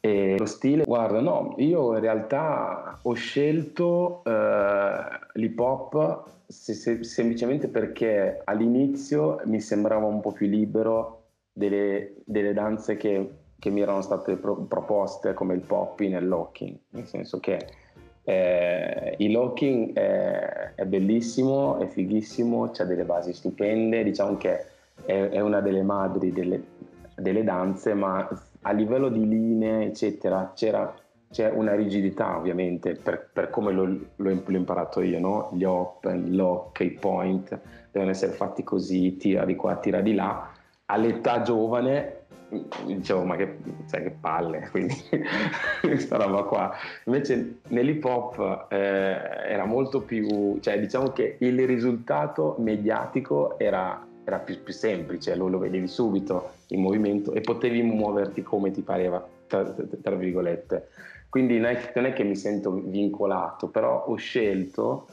E 0.00 0.36
lo 0.38 0.46
stile, 0.46 0.84
guarda, 0.84 1.20
no, 1.20 1.54
io 1.58 1.94
in 1.94 2.00
realtà 2.00 2.98
ho 3.02 3.12
scelto 3.14 4.22
eh, 4.24 5.18
l'hip 5.34 5.58
hop 5.58 6.24
se, 6.46 6.74
se, 6.74 7.02
semplicemente 7.02 7.68
perché 7.68 8.40
all'inizio 8.44 9.40
mi 9.46 9.60
sembrava 9.60 10.06
un 10.06 10.20
po' 10.20 10.32
più 10.32 10.46
libero 10.46 11.22
delle, 11.52 12.14
delle 12.24 12.52
danze 12.52 12.96
che, 12.96 13.30
che, 13.58 13.70
mi 13.70 13.80
erano 13.80 14.00
state 14.02 14.36
pro, 14.36 14.54
proposte 14.56 15.34
come 15.34 15.54
il 15.54 15.62
popping 15.62 16.14
e 16.14 16.18
il 16.18 16.28
locking, 16.28 16.76
nel 16.90 17.06
senso 17.06 17.40
che 17.40 17.66
eh, 18.22 19.14
il 19.18 19.32
locking 19.32 19.92
è, 19.92 20.74
è, 20.74 20.84
bellissimo, 20.84 21.78
è 21.78 21.86
fighissimo, 21.86 22.70
ha 22.76 22.84
delle 22.84 23.04
basi 23.04 23.32
stupende, 23.32 24.04
diciamo 24.04 24.36
che 24.36 24.66
è, 25.04 25.28
è 25.28 25.40
una 25.40 25.60
delle 25.60 25.82
madri 25.82 26.32
delle, 26.32 26.62
delle 27.16 27.44
danze, 27.44 27.94
ma 27.94 28.28
a 28.62 28.72
livello 28.72 29.08
di 29.08 29.26
linee, 29.26 29.86
eccetera, 29.86 30.52
c'è 30.54 31.50
una 31.50 31.74
rigidità 31.74 32.36
ovviamente 32.36 32.94
per, 32.94 33.28
per 33.32 33.50
come 33.50 33.72
l'ho, 33.72 33.98
l'ho, 34.16 34.42
imparato 34.48 35.00
io, 35.02 35.20
no? 35.20 35.50
gli 35.52 35.64
open, 35.64 36.34
lock, 36.34 36.80
i 36.80 36.90
point 36.90 37.60
devono 37.90 38.10
essere 38.10 38.32
fatti 38.32 38.62
così, 38.62 39.16
tira 39.16 39.44
di 39.44 39.54
qua, 39.54 39.76
tira 39.76 40.00
di 40.00 40.14
là. 40.14 40.50
All'età 40.86 41.42
giovane 41.42 42.26
dicevo 42.84 43.24
ma 43.24 43.36
che, 43.36 43.58
sai, 43.86 44.02
che 44.04 44.10
palle, 44.10 44.68
quindi 44.70 44.94
questa 45.80 46.16
roba 46.16 46.42
qua. 46.44 46.72
Invece 47.04 47.60
nell'hip 47.68 48.04
hop 48.04 48.66
eh, 48.70 48.76
era 48.76 49.64
molto 49.64 50.02
più, 50.02 50.58
cioè 50.60 50.78
diciamo 50.78 51.08
che 51.08 51.36
il 51.40 51.66
risultato 51.66 52.56
mediatico 52.58 53.58
era 53.58 54.06
era 54.26 54.38
più, 54.38 54.60
più 54.60 54.72
semplice, 54.72 55.36
lo, 55.36 55.46
lo, 55.46 55.58
vedevi 55.58 55.86
subito 55.86 56.54
in 56.68 56.80
movimento 56.80 57.32
e 57.32 57.40
potevi 57.40 57.80
muoverti 57.82 58.42
come 58.42 58.72
ti 58.72 58.82
pareva, 58.82 59.24
tra, 59.46 59.64
tra 60.02 60.14
virgolette. 60.16 60.88
Quindi 61.28 61.58
non 61.58 61.70
è, 61.70 61.92
non 61.94 62.06
è, 62.06 62.12
che 62.12 62.24
mi 62.24 62.34
sento 62.34 62.72
vincolato, 62.72 63.68
però 63.68 64.04
ho 64.06 64.16
scelto 64.16 65.06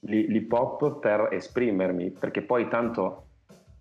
l'hip 0.00 0.52
hop 0.52 0.98
per 0.98 1.28
esprimermi, 1.30 2.10
perché 2.10 2.42
poi 2.42 2.68
tanto 2.68 3.22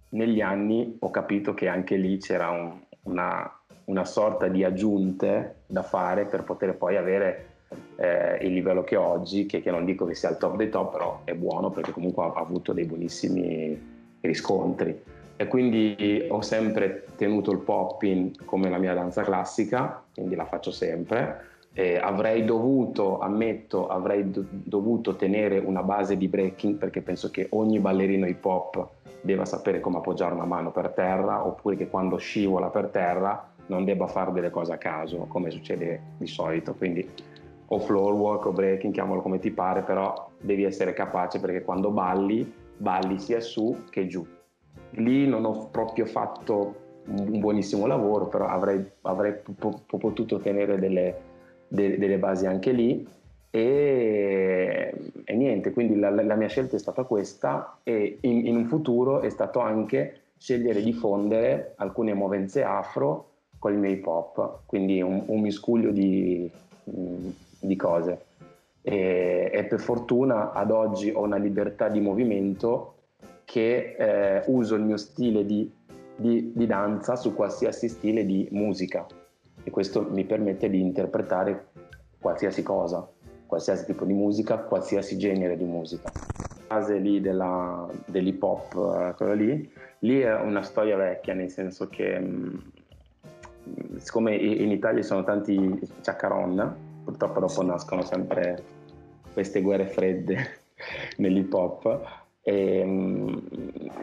negli 0.09 0.39
anni 0.39 0.97
ho 0.99 1.09
capito 1.09 1.55
che 1.55 1.67
anche 1.67 1.95
lì 1.95 2.19
c'era 2.19 2.49
un, 2.51 2.73
una, 3.03 3.59
una, 3.85 4.05
sorta 4.05 4.47
di 4.47 4.63
aggiunte 4.63 5.61
da 5.65 5.81
fare 5.81 6.25
per 6.25 6.43
poter 6.43 6.75
poi 6.75 6.95
avere 6.95 7.53
eh, 7.95 8.37
il 8.41 8.53
livello 8.53 8.83
che 8.83 8.97
ho 8.97 9.03
oggi, 9.03 9.47
che, 9.47 9.61
che, 9.61 9.71
non 9.71 9.83
dico 9.83 10.05
che 10.05 10.13
sia 10.13 10.29
il 10.29 10.37
top 10.37 10.55
dei 10.57 10.69
top, 10.69 10.91
però 10.91 11.21
è 11.23 11.33
buono 11.33 11.71
perché 11.71 11.91
comunque 11.91 12.23
ha 12.23 12.33
avuto 12.35 12.71
dei 12.71 12.85
buonissimi 12.85 13.93
riscontri 14.25 15.13
e 15.37 15.47
quindi 15.47 16.25
ho 16.29 16.41
sempre 16.41 17.07
tenuto 17.17 17.51
il 17.51 17.59
popping 17.59 18.45
come 18.45 18.69
la 18.69 18.77
mia 18.77 18.93
danza 18.93 19.23
classica, 19.23 20.03
quindi 20.13 20.35
la 20.35 20.45
faccio 20.45 20.71
sempre. 20.71 21.53
E 21.73 21.97
avrei 21.97 22.45
dovuto, 22.45 23.19
ammetto, 23.19 23.87
avrei 23.87 24.31
do- 24.31 24.45
dovuto 24.49 25.17
tenere 25.17 25.57
una 25.57 25.83
base 25.83 26.15
di 26.15 26.29
breaking 26.29 26.75
perché 26.77 27.01
penso 27.01 27.29
che 27.31 27.47
ogni 27.51 27.79
ballerino 27.79 28.25
hip 28.25 28.45
hop 28.45 28.87
debba 29.19 29.43
sapere 29.43 29.81
come 29.81 29.97
appoggiare 29.97 30.33
una 30.33 30.45
mano 30.45 30.71
per 30.71 30.91
terra 30.91 31.45
oppure 31.45 31.75
che 31.75 31.89
quando 31.89 32.15
scivola 32.15 32.67
per 32.67 32.87
terra 32.87 33.51
non 33.67 33.83
debba 33.83 34.07
fare 34.07 34.31
delle 34.31 34.51
cose 34.51 34.71
a 34.71 34.77
caso 34.77 35.25
come 35.27 35.49
succede 35.49 36.01
di 36.17 36.27
solito. 36.27 36.75
Quindi 36.75 37.05
o 37.67 37.79
floor 37.79 38.13
walk 38.13 38.45
o 38.45 38.51
breaking, 38.51 38.93
chiamalo 38.93 39.21
come 39.21 39.39
ti 39.39 39.51
pare, 39.51 39.81
però 39.81 40.29
devi 40.39 40.63
essere 40.63 40.93
capace 40.93 41.41
perché 41.41 41.61
quando 41.63 41.89
balli 41.89 42.63
balli 42.77 43.19
sia 43.19 43.39
su 43.39 43.83
che 43.89 44.07
giù. 44.07 44.25
Lì 44.91 45.27
non 45.27 45.45
ho 45.45 45.67
proprio 45.69 46.05
fatto 46.05 46.83
un 47.07 47.39
buonissimo 47.39 47.85
lavoro, 47.85 48.27
però 48.27 48.47
avrei, 48.47 48.83
avrei 49.01 49.33
p- 49.33 49.51
p- 49.53 49.97
potuto 49.97 50.39
tenere 50.39 50.79
delle, 50.79 51.21
de- 51.67 51.97
delle, 51.97 52.17
basi 52.17 52.45
anche 52.47 52.71
lì 52.71 53.07
e, 53.51 54.93
e 55.23 55.35
niente, 55.35 55.71
quindi 55.71 55.97
la, 55.97 56.09
la, 56.09 56.35
mia 56.35 56.47
scelta 56.47 56.75
è 56.75 56.79
stata 56.79 57.03
questa 57.03 57.79
e 57.83 58.17
in, 58.21 58.47
in, 58.47 58.55
un 58.55 58.65
futuro 58.65 59.21
è 59.21 59.29
stato 59.29 59.59
anche 59.59 60.21
scegliere 60.37 60.81
di 60.81 60.93
fondere 60.93 61.73
alcune 61.77 62.13
movenze 62.13 62.63
afro 62.63 63.29
con 63.59 63.71
il 63.71 63.79
mio 63.79 63.91
hip 63.91 64.05
hop, 64.05 64.59
quindi 64.65 65.01
un, 65.01 65.23
un 65.27 65.39
miscuglio 65.39 65.91
di, 65.91 66.49
di 66.83 67.75
cose. 67.75 68.24
E, 68.87 69.49
e, 69.51 69.63
per 69.63 69.79
fortuna 69.79 70.51
ad 70.51 70.69
oggi 70.69 71.09
ho 71.09 71.23
una 71.23 71.37
libertà 71.37 71.89
di 71.89 71.99
movimento 71.99 72.97
che 73.43 73.95
eh, 73.97 74.43
uso 74.45 74.75
il 74.75 74.83
mio 74.83 74.97
stile 74.97 75.43
di, 75.43 75.71
di, 76.15 76.51
di 76.53 76.67
danza 76.67 77.15
su 77.15 77.33
qualsiasi 77.33 77.89
stile 77.89 78.27
di 78.27 78.47
musica 78.51 79.07
e 79.63 79.71
questo 79.71 80.07
mi 80.07 80.23
permette 80.23 80.69
di 80.69 80.79
interpretare 80.79 81.69
qualsiasi 82.19 82.61
cosa, 82.61 83.09
qualsiasi 83.47 83.85
tipo 83.85 84.05
di 84.05 84.13
musica, 84.13 84.59
qualsiasi 84.59 85.17
genere 85.17 85.57
di 85.57 85.65
musica. 85.65 86.11
Fase 86.67 86.99
lì 86.99 87.19
della, 87.21 87.87
dell'hip 88.05 88.43
hop, 88.43 88.73
eh, 88.75 89.13
quella 89.15 89.33
lì, 89.33 89.67
lì 89.99 90.19
è 90.19 90.39
una 90.39 90.61
storia 90.61 90.95
vecchia, 90.95 91.33
nel 91.33 91.49
senso 91.49 91.87
che 91.89 92.19
mh, 92.19 92.71
mm, 93.67 93.95
siccome 93.97 94.35
in 94.35 94.69
Italia 94.69 95.01
ci 95.01 95.07
sono 95.07 95.23
tanti 95.23 95.79
ciaccaron, 96.01 96.75
purtroppo 97.03 97.39
dopo 97.39 97.63
nascono 97.63 98.03
sempre 98.03 98.74
queste 99.35 99.61
guerre 99.61 99.85
fredde 99.87 100.37
nell'hip 101.17 101.53
hop, 101.53 102.23
e, 102.41 103.41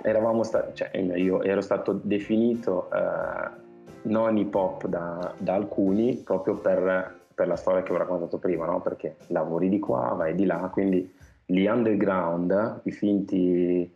eravamo 0.03 0.43
stati, 0.43 0.75
cioè, 0.75 0.95
io 0.97 1.43
ero 1.43 1.63
stato 1.63 1.99
definito 2.03 2.91
eh, 2.93 3.51
non 4.03 4.37
hip 4.37 4.55
hop 4.55 4.87
da, 4.87 5.33
da 5.39 5.55
alcuni 5.55 6.17
proprio 6.17 6.57
per, 6.57 7.21
per, 7.35 7.47
la 7.47 7.57
storia 7.57 7.83
che 7.83 7.93
ho 7.93 7.97
raccontato 7.97 8.39
prima, 8.39 8.67
no? 8.67 8.81
perché 8.81 9.17
lavori 9.29 9.69
di 9.69 9.79
qua, 9.79 10.13
vai 10.15 10.35
di 10.35 10.45
là, 10.45 10.69
quindi 10.71 11.11
gli 11.47 11.67
underground, 11.67 12.81
i 12.83 12.91
finti 12.91 13.95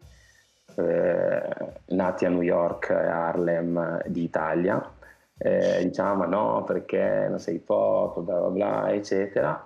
eh, 0.76 1.48
nati 1.86 2.24
a 2.24 2.28
New 2.28 2.42
York 2.42 2.88
e 2.88 2.94
Harlem 2.94 4.02
d'Italia, 4.06 4.90
eh, 5.38 5.80
diciamo 5.82 6.24
no 6.24 6.64
perché 6.64 7.26
non 7.28 7.38
sei 7.38 7.56
hip 7.56 7.68
hop, 7.68 8.20
bla 8.20 8.38
bla 8.38 8.48
bla, 8.48 8.92
eccetera. 8.92 9.64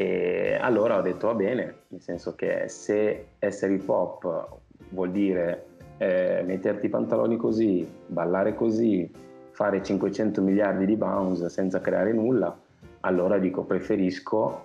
E 0.00 0.56
allora 0.58 0.96
ho 0.96 1.02
detto 1.02 1.26
va 1.26 1.34
bene, 1.34 1.74
nel 1.88 2.00
senso 2.00 2.34
che 2.34 2.70
se 2.70 3.32
essere 3.38 3.74
hip 3.74 3.86
hop 3.86 4.48
vuol 4.92 5.10
dire 5.10 5.66
eh, 5.98 6.42
metterti 6.42 6.86
i 6.86 6.88
pantaloni 6.88 7.36
così, 7.36 7.86
ballare 8.06 8.54
così, 8.54 9.12
fare 9.50 9.82
500 9.82 10.40
miliardi 10.40 10.86
di 10.86 10.96
bounce 10.96 11.50
senza 11.50 11.82
creare 11.82 12.14
nulla, 12.14 12.58
allora 13.00 13.36
dico 13.36 13.64
preferisco 13.64 14.64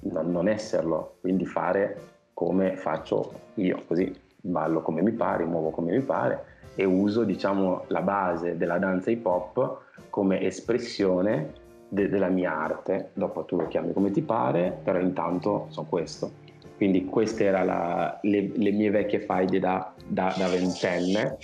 non, 0.00 0.32
non 0.32 0.48
esserlo, 0.48 1.18
quindi 1.20 1.46
fare 1.46 1.96
come 2.34 2.74
faccio 2.74 3.34
io, 3.54 3.84
così 3.86 4.12
ballo 4.40 4.82
come 4.82 5.00
mi 5.00 5.12
pare, 5.12 5.44
muovo 5.44 5.70
come 5.70 5.92
mi 5.92 6.02
pare 6.02 6.44
e 6.74 6.84
uso 6.84 7.22
diciamo 7.22 7.84
la 7.86 8.02
base 8.02 8.56
della 8.56 8.78
danza 8.78 9.12
hip 9.12 9.24
hop 9.26 9.78
come 10.10 10.40
espressione 10.40 11.52
de- 11.92 12.08
della 12.08 12.28
mia 12.28 12.56
arte, 12.56 13.10
dopo 13.12 13.44
tu 13.44 13.56
lo 13.56 13.68
chiami 13.68 13.92
come 13.92 14.10
ti 14.10 14.22
pare, 14.22 14.78
però 14.82 14.98
intanto 14.98 15.66
so 15.68 15.84
questo. 15.84 16.40
Quindi 16.76 17.04
queste 17.04 17.44
erano 17.44 18.18
le, 18.22 18.50
le, 18.54 18.70
mie 18.72 18.90
vecchie 18.90 19.20
faide 19.20 19.58
da, 19.60 19.92
da, 20.06 20.34
da 20.36 20.48
ventenne 20.48 21.36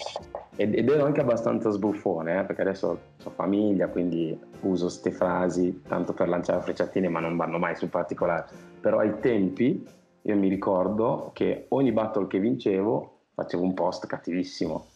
ed, 0.56 0.74
ed 0.74 0.88
ero 0.88 1.04
anche 1.04 1.20
abbastanza 1.20 1.70
sbuffone, 1.70 2.40
eh, 2.40 2.44
perché 2.44 2.62
adesso 2.62 2.98
ho 3.22 3.30
famiglia, 3.30 3.88
quindi 3.88 4.36
uso 4.62 4.86
queste 4.86 5.12
frasi 5.12 5.82
tanto 5.86 6.14
per 6.14 6.28
lanciare 6.28 6.62
frecciatine, 6.62 7.08
ma 7.08 7.20
non 7.20 7.36
vanno 7.36 7.58
mai 7.58 7.76
sul 7.76 7.88
particolare. 7.90 8.46
Però 8.80 8.98
ai 8.98 9.20
tempi 9.20 9.86
io 10.22 10.36
mi 10.36 10.48
ricordo 10.48 11.30
che 11.34 11.66
ogni 11.68 11.92
battle 11.92 12.26
che 12.26 12.40
vincevo 12.40 13.18
facevo 13.34 13.62
un 13.62 13.74
post 13.74 14.06
cattivissimo, 14.06 14.86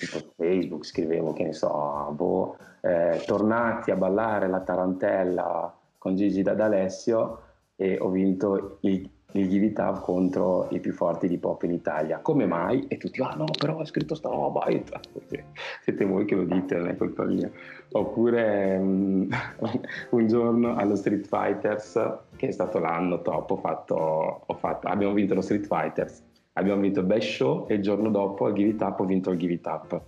tipo 0.00 0.32
Facebook, 0.36 0.84
scrivevo 0.84 1.32
che 1.32 1.44
ne 1.44 1.52
so, 1.52 2.12
boh, 2.12 2.56
eh, 2.80 3.22
tornati 3.26 3.90
a 3.90 3.96
ballare 3.96 4.48
la 4.48 4.60
tarantella 4.60 5.74
con 5.98 6.16
Gigi 6.16 6.42
D'Alessio 6.42 7.42
e 7.76 7.98
ho 8.00 8.08
vinto 8.08 8.78
il 8.80 9.08
il 9.32 9.48
Give 9.48 9.66
It 9.66 9.78
Up 9.78 10.00
contro 10.00 10.68
i 10.70 10.80
più 10.80 10.92
forti 10.92 11.28
di 11.28 11.38
pop 11.38 11.62
in 11.62 11.72
Italia. 11.72 12.18
Come 12.20 12.46
mai? 12.46 12.86
E 12.88 12.96
tutti, 12.96 13.20
ah 13.20 13.34
no, 13.36 13.44
però 13.58 13.78
ho 13.78 13.84
scritto 13.84 14.14
sta 14.14 14.28
roba. 14.28 14.66
Siete 15.82 16.04
voi 16.04 16.24
che 16.24 16.34
lo 16.34 16.44
dite, 16.44 16.76
non 16.76 16.88
è 16.88 16.96
colpa 16.96 17.24
mia. 17.24 17.50
Oppure 17.92 18.76
um, 18.76 19.28
un 20.10 20.26
giorno 20.26 20.76
allo 20.76 20.96
Street 20.96 21.26
Fighters, 21.26 22.00
che 22.36 22.48
è 22.48 22.50
stato 22.50 22.78
l'anno 22.78 23.22
top, 23.22 23.50
ho 23.50 23.56
fatto, 23.56 24.42
ho 24.46 24.54
fatto, 24.54 24.88
abbiamo 24.88 25.12
vinto 25.12 25.34
lo 25.34 25.42
Street 25.42 25.66
Fighters, 25.66 26.22
abbiamo 26.54 26.80
vinto 26.80 27.00
il 27.00 27.06
Best 27.06 27.28
Show 27.28 27.66
e 27.68 27.74
il 27.74 27.82
giorno 27.82 28.10
dopo 28.10 28.46
al 28.46 28.52
Give 28.52 28.70
It 28.70 28.80
Up 28.80 29.00
ho 29.00 29.04
vinto 29.04 29.30
il 29.30 29.38
Give 29.38 29.52
It 29.52 29.66
Up. 29.66 30.00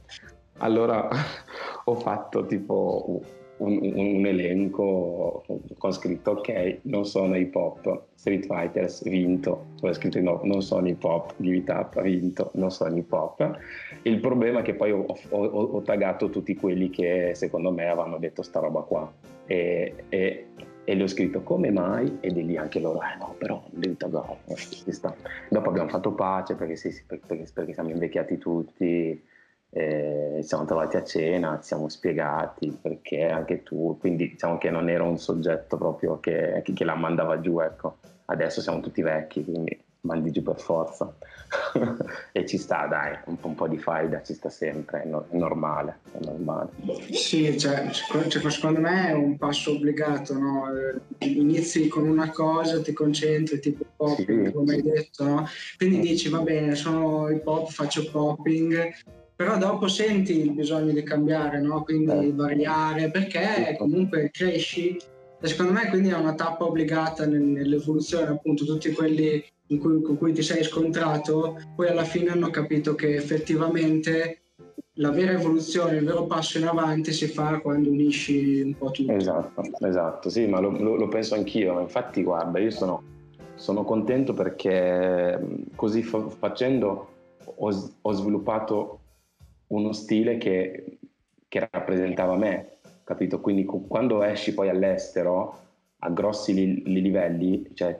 Allora 0.58 1.08
ho 1.84 1.94
fatto 1.94 2.46
tipo 2.46 3.22
un, 3.58 3.78
un, 3.94 4.26
elenco 4.26 5.44
con 5.78 5.92
scritto 5.92 6.32
ok, 6.32 6.78
non 6.82 7.04
sono 7.04 7.36
hip 7.36 7.54
hop, 7.54 8.02
Street 8.14 8.44
Fighters, 8.46 9.08
vinto, 9.08 9.66
poi 9.80 9.94
scritto 9.94 10.20
no, 10.20 10.40
non 10.44 10.62
sono 10.62 10.88
hip 10.88 11.02
hop, 11.02 11.34
Give 11.36 11.56
It 11.56 11.68
Up, 11.68 12.00
vinto, 12.02 12.50
non 12.54 12.70
sono 12.70 12.96
hip 12.96 13.12
hop. 13.12 13.58
Il 14.02 14.20
problema 14.20 14.60
è 14.60 14.62
che 14.62 14.74
poi 14.74 14.90
ho, 14.90 15.04
ho, 15.30 15.46
ho 15.46 15.82
tagato 15.82 16.28
tutti 16.30 16.54
quelli 16.54 16.90
che 16.90 17.32
secondo 17.34 17.70
me 17.70 17.86
avevano 17.86 18.18
detto 18.18 18.42
sta 18.42 18.60
roba 18.60 18.80
qua 18.80 19.10
e, 19.46 19.94
e, 20.08 20.46
e 20.84 20.94
le 20.94 21.02
ho 21.04 21.06
scritto 21.06 21.42
come 21.42 21.70
mai 21.70 22.18
e 22.20 22.32
di 22.32 22.44
lì 22.44 22.56
anche 22.56 22.80
loro, 22.80 23.00
eh 23.02 23.16
no 23.18 23.34
però 23.38 23.62
devi 23.70 23.96
tagare, 23.96 24.38
dopo 25.48 25.68
abbiamo 25.68 25.88
fatto 25.88 26.12
pace 26.12 26.54
perché, 26.54 26.76
sì, 26.76 27.02
perché, 27.06 27.46
perché 27.52 27.72
siamo 27.72 27.90
invecchiati 27.90 28.38
tutti 28.38 29.30
eh, 29.74 30.40
siamo 30.42 30.66
trovati 30.66 30.98
a 30.98 31.02
cena, 31.02 31.58
ci 31.60 31.68
siamo 31.68 31.88
spiegati 31.88 32.76
perché 32.78 33.28
anche 33.28 33.62
tu, 33.62 33.96
quindi 33.98 34.28
diciamo 34.28 34.58
che 34.58 34.68
non 34.68 34.90
era 34.90 35.02
un 35.02 35.18
soggetto 35.18 35.78
proprio 35.78 36.20
che, 36.20 36.60
che, 36.62 36.74
che 36.74 36.84
la 36.84 36.94
mandava 36.94 37.40
giù, 37.40 37.58
ecco. 37.58 37.96
Adesso 38.26 38.60
siamo 38.60 38.80
tutti 38.80 39.00
vecchi, 39.00 39.42
quindi 39.42 39.82
mandi 40.02 40.30
giù 40.30 40.42
per 40.42 40.58
forza. 40.60 41.14
e 42.32 42.46
ci 42.46 42.56
sta, 42.56 42.86
dai, 42.86 43.18
un 43.26 43.38
po', 43.38 43.48
un 43.48 43.54
po', 43.54 43.68
di 43.68 43.78
faida 43.78 44.22
ci 44.22 44.34
sta 44.34 44.48
sempre, 44.48 45.02
è, 45.02 45.06
no, 45.06 45.26
è 45.28 45.36
normale, 45.36 45.98
è 46.12 46.24
normale. 46.24 46.70
Sì, 47.10 47.58
cioè, 47.58 47.90
cioè, 47.90 48.50
secondo 48.50 48.80
me 48.80 49.08
è 49.08 49.12
un 49.12 49.36
passo 49.36 49.72
obbligato, 49.72 50.34
no? 50.38 50.64
Inizi 51.18 51.88
con 51.88 52.08
una 52.08 52.30
cosa, 52.30 52.80
ti 52.80 52.92
concentri, 52.92 53.60
tipo 53.60 53.84
pop, 53.96 54.16
sì, 54.16 54.50
come 54.52 54.74
hai 54.74 54.82
detto, 54.82 55.24
no? 55.24 55.46
Quindi 55.76 56.00
dici, 56.00 56.28
va 56.28 56.40
bene, 56.40 56.74
sono 56.74 57.28
hip 57.28 57.46
hop, 57.46 57.70
faccio 57.70 58.10
popping, 58.10 58.94
però 59.36 59.58
dopo 59.58 59.88
senti 59.88 60.38
il 60.38 60.52
bisogno 60.52 60.92
di 60.92 61.02
cambiare, 61.02 61.60
no? 61.60 61.82
quindi 61.82 62.28
eh. 62.28 62.32
variare, 62.32 63.10
perché 63.10 63.74
comunque 63.76 64.30
cresci 64.30 64.96
e 65.44 65.48
secondo 65.48 65.72
me 65.72 65.88
quindi 65.88 66.10
è 66.10 66.14
una 66.14 66.34
tappa 66.34 66.64
obbligata 66.64 67.26
nell'evoluzione, 67.26 68.30
appunto 68.30 68.64
tutti 68.64 68.92
quelli 68.92 69.44
cui, 69.78 70.02
con 70.02 70.16
cui 70.16 70.32
ti 70.32 70.42
sei 70.42 70.62
scontrato, 70.64 71.58
poi 71.74 71.88
alla 71.88 72.04
fine 72.04 72.30
hanno 72.30 72.50
capito 72.50 72.94
che 72.94 73.14
effettivamente 73.14 74.42
la 74.96 75.10
vera 75.10 75.32
evoluzione, 75.32 75.96
il 75.96 76.04
vero 76.04 76.26
passo 76.26 76.58
in 76.58 76.66
avanti 76.66 77.12
si 77.12 77.26
fa 77.26 77.60
quando 77.60 77.90
unisci 77.90 78.60
un 78.60 78.76
po' 78.76 78.90
tutto. 78.90 79.12
Esatto, 79.12 79.62
esatto, 79.86 80.28
sì, 80.28 80.46
ma 80.46 80.60
lo, 80.60 80.70
lo, 80.70 81.08
penso 81.08 81.34
anch'io, 81.34 81.80
infatti 81.80 82.22
guarda, 82.22 82.58
io 82.58 82.70
sono, 82.70 83.02
sono 83.54 83.84
contento 83.84 84.34
perché 84.34 85.66
così 85.74 86.02
fa- 86.02 86.28
facendo 86.28 87.08
ho, 87.44 87.92
ho 88.00 88.12
sviluppato 88.12 89.00
uno 89.68 89.92
stile 89.92 90.36
che, 90.36 90.98
che 91.48 91.68
rappresentava 91.70 92.36
me, 92.36 92.78
capito? 93.04 93.40
Quindi 93.40 93.64
quando 93.64 94.22
esci 94.22 94.52
poi 94.52 94.68
all'estero 94.68 95.58
a 96.04 96.10
grossi 96.10 96.52
li 96.52 97.00
livelli, 97.00 97.70
cioè 97.74 97.98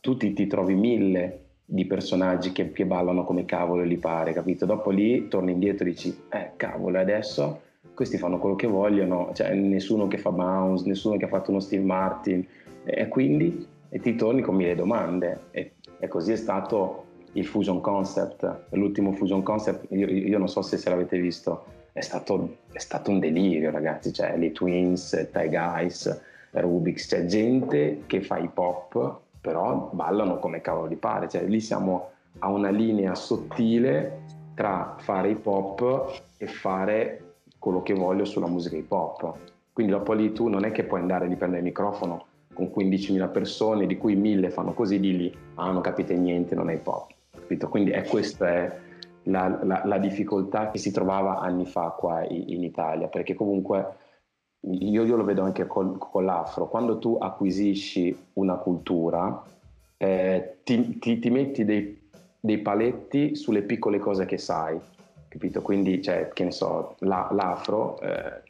tu 0.00 0.16
ti, 0.16 0.32
ti, 0.32 0.46
trovi 0.46 0.74
mille 0.74 1.40
di 1.64 1.86
personaggi 1.86 2.52
che, 2.52 2.72
che 2.72 2.84
ballano 2.84 3.24
come 3.24 3.44
cavolo 3.44 3.82
li 3.82 3.96
pare, 3.96 4.32
capito? 4.32 4.66
Dopo 4.66 4.90
lì 4.90 5.28
torni 5.28 5.52
indietro 5.52 5.86
e 5.86 5.90
dici, 5.90 6.16
eh 6.30 6.52
cavolo, 6.56 6.98
adesso 6.98 7.60
questi 7.94 8.18
fanno 8.18 8.38
quello 8.38 8.56
che 8.56 8.66
vogliono, 8.66 9.30
cioè 9.34 9.54
nessuno 9.54 10.08
che 10.08 10.18
fa 10.18 10.30
bounce, 10.30 10.86
nessuno 10.86 11.16
che 11.16 11.24
ha 11.24 11.28
fatto 11.28 11.50
uno 11.50 11.60
Steve 11.60 11.84
Martin, 11.84 12.46
e 12.84 13.08
quindi 13.08 13.66
e 13.88 14.00
ti 14.00 14.14
torni 14.14 14.40
con 14.40 14.54
mille 14.54 14.74
domande. 14.74 15.44
E, 15.50 15.72
e 15.98 16.08
così 16.08 16.32
è 16.32 16.36
stato 16.36 17.04
il 17.32 17.46
Fusion 17.46 17.80
Concept, 17.80 18.66
l'ultimo 18.70 19.12
Fusion 19.12 19.42
Concept, 19.42 19.86
io, 19.92 20.06
io 20.06 20.38
non 20.38 20.48
so 20.48 20.62
se, 20.62 20.76
se 20.76 20.90
l'avete 20.90 21.18
visto, 21.18 21.64
è 21.92 22.00
stato, 22.00 22.56
è 22.72 22.78
stato, 22.78 23.10
un 23.10 23.18
delirio 23.18 23.70
ragazzi, 23.70 24.12
cioè 24.12 24.36
le 24.36 24.52
Twins, 24.52 25.28
Ty 25.30 25.48
Guys, 25.48 26.20
Rubix, 26.52 27.06
c'è 27.06 27.26
gente 27.26 28.02
che 28.06 28.22
fa 28.22 28.38
hip 28.38 28.56
hop, 28.56 29.20
però 29.42 29.90
ballano 29.92 30.38
come 30.38 30.62
cavolo 30.62 30.86
di 30.86 30.96
pare, 30.96 31.28
cioè 31.28 31.42
lì 31.42 31.60
siamo 31.60 32.08
a 32.38 32.48
una 32.48 32.70
linea 32.70 33.14
sottile 33.14 34.22
tra 34.54 34.94
fare 34.98 35.28
hip 35.30 35.46
hop 35.46 36.22
e 36.38 36.46
fare 36.46 37.34
quello 37.58 37.82
che 37.82 37.92
voglio 37.92 38.24
sulla 38.24 38.46
musica 38.46 38.76
hip 38.76 38.90
hop. 38.90 39.34
Quindi 39.74 39.92
dopo 39.92 40.14
lì 40.14 40.32
tu 40.32 40.48
non 40.48 40.64
è 40.64 40.72
che 40.72 40.84
puoi 40.84 41.00
andare 41.00 41.26
lì 41.26 41.36
prendere 41.36 41.60
il 41.60 41.66
microfono 41.66 42.24
con 42.54 42.70
15.000 42.74 43.30
persone, 43.30 43.86
di 43.86 43.98
cui 43.98 44.16
1.000 44.16 44.50
fanno 44.50 44.72
così, 44.72 44.98
di 44.98 45.16
lì, 45.16 45.36
ah 45.56 45.70
non 45.70 45.82
capite 45.82 46.14
niente, 46.14 46.54
non 46.54 46.70
è 46.70 46.74
hip 46.74 46.86
hop 46.86 47.12
capito? 47.52 47.68
Quindi 47.68 47.90
è 47.90 48.04
questo 48.04 48.44
è 48.44 48.78
la, 49.24 49.60
la, 49.62 49.82
la, 49.84 49.98
difficoltà 49.98 50.70
che 50.70 50.78
si 50.78 50.90
trovava 50.90 51.38
anni 51.38 51.66
fa 51.66 51.94
qua 51.96 52.24
in, 52.26 52.44
in 52.48 52.64
Italia, 52.64 53.08
perché 53.08 53.34
comunque 53.34 53.96
io, 54.70 55.04
io, 55.04 55.16
lo 55.16 55.24
vedo 55.24 55.42
anche 55.42 55.66
col, 55.66 55.98
con 55.98 56.24
l'afro, 56.24 56.68
quando 56.68 56.98
tu 56.98 57.16
acquisisci 57.20 58.16
una 58.34 58.54
cultura 58.54 59.44
eh, 59.96 60.58
ti, 60.64 60.98
ti, 60.98 61.18
ti, 61.18 61.30
metti 61.30 61.64
dei, 61.64 62.08
dei, 62.38 62.58
paletti 62.58 63.34
sulle 63.34 63.62
piccole 63.62 63.98
cose 63.98 64.24
che 64.24 64.38
sai, 64.38 64.78
capito? 65.28 65.62
Quindi, 65.62 66.02
cioè, 66.02 66.30
che 66.32 66.44
ne 66.44 66.50
so, 66.50 66.96
la, 67.00 67.28
l'afro, 67.32 68.00
eh, 68.00 68.42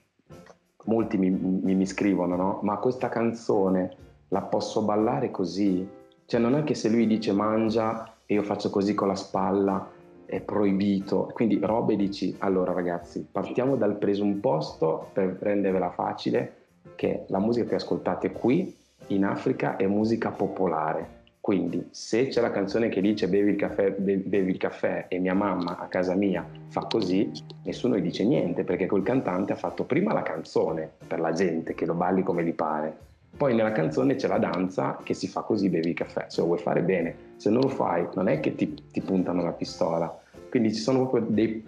molti 0.84 1.18
mi, 1.18 1.30
mi, 1.30 1.74
mi 1.74 1.86
scrivono, 1.86 2.36
no? 2.36 2.58
Ma 2.62 2.76
questa 2.76 3.08
canzone 3.08 3.96
la 4.28 4.40
posso 4.42 4.82
ballare 4.82 5.30
così? 5.30 5.86
Cioè 6.24 6.40
non 6.40 6.54
è 6.54 6.64
che 6.64 6.74
se 6.74 6.88
lui 6.88 7.06
dice 7.06 7.32
mangia 7.32 8.14
e 8.24 8.34
io 8.34 8.42
faccio 8.42 8.70
così 8.70 8.94
con 8.94 9.08
la 9.08 9.14
spalla, 9.14 9.90
è 10.32 10.40
proibito. 10.40 11.30
Quindi 11.34 11.58
robe 11.60 11.94
dici, 11.94 12.34
allora 12.38 12.72
ragazzi, 12.72 13.26
partiamo 13.30 13.76
dal 13.76 13.98
presupposto 13.98 15.10
per 15.12 15.36
rendervela 15.38 15.90
facile 15.90 16.54
che 16.94 17.24
la 17.26 17.38
musica 17.38 17.68
che 17.68 17.74
ascoltate 17.74 18.32
qui 18.32 18.74
in 19.08 19.26
Africa 19.26 19.76
è 19.76 19.86
musica 19.86 20.30
popolare. 20.30 21.20
Quindi 21.38 21.88
se 21.90 22.28
c'è 22.28 22.40
la 22.40 22.50
canzone 22.50 22.88
che 22.88 23.02
dice 23.02 23.28
bevi 23.28 23.50
il, 23.50 23.56
caffè, 23.56 23.90
bevi 23.90 24.50
il 24.52 24.56
caffè 24.56 25.04
e 25.08 25.18
mia 25.18 25.34
mamma 25.34 25.76
a 25.76 25.86
casa 25.88 26.14
mia 26.14 26.48
fa 26.68 26.86
così, 26.88 27.30
nessuno 27.64 27.98
gli 27.98 28.02
dice 28.02 28.24
niente 28.24 28.64
perché 28.64 28.86
quel 28.86 29.02
cantante 29.02 29.52
ha 29.52 29.56
fatto 29.56 29.84
prima 29.84 30.14
la 30.14 30.22
canzone 30.22 30.88
per 31.06 31.20
la 31.20 31.32
gente 31.32 31.74
che 31.74 31.84
lo 31.84 31.94
balli 31.94 32.22
come 32.22 32.44
gli 32.44 32.54
pare 32.54 33.10
poi 33.34 33.54
nella 33.54 33.72
canzone 33.72 34.14
c'è 34.14 34.28
la 34.28 34.38
danza 34.38 34.98
che 35.02 35.14
si 35.14 35.26
fa 35.26 35.40
così, 35.40 35.68
bevi 35.70 35.88
il 35.88 35.94
caffè, 35.94 36.26
se 36.28 36.40
lo 36.40 36.48
vuoi 36.48 36.58
fare 36.58 36.82
bene, 36.82 37.16
se 37.36 37.48
non 37.50 37.62
lo 37.62 37.68
fai 37.68 38.06
non 38.14 38.28
è 38.28 38.40
che 38.40 38.54
ti, 38.54 38.74
ti 38.92 39.00
puntano 39.00 39.42
la 39.42 39.52
pistola. 39.52 40.21
Quindi 40.52 40.74
ci 40.74 40.82
sono 40.82 41.08
proprio 41.08 41.24
dei, 41.30 41.64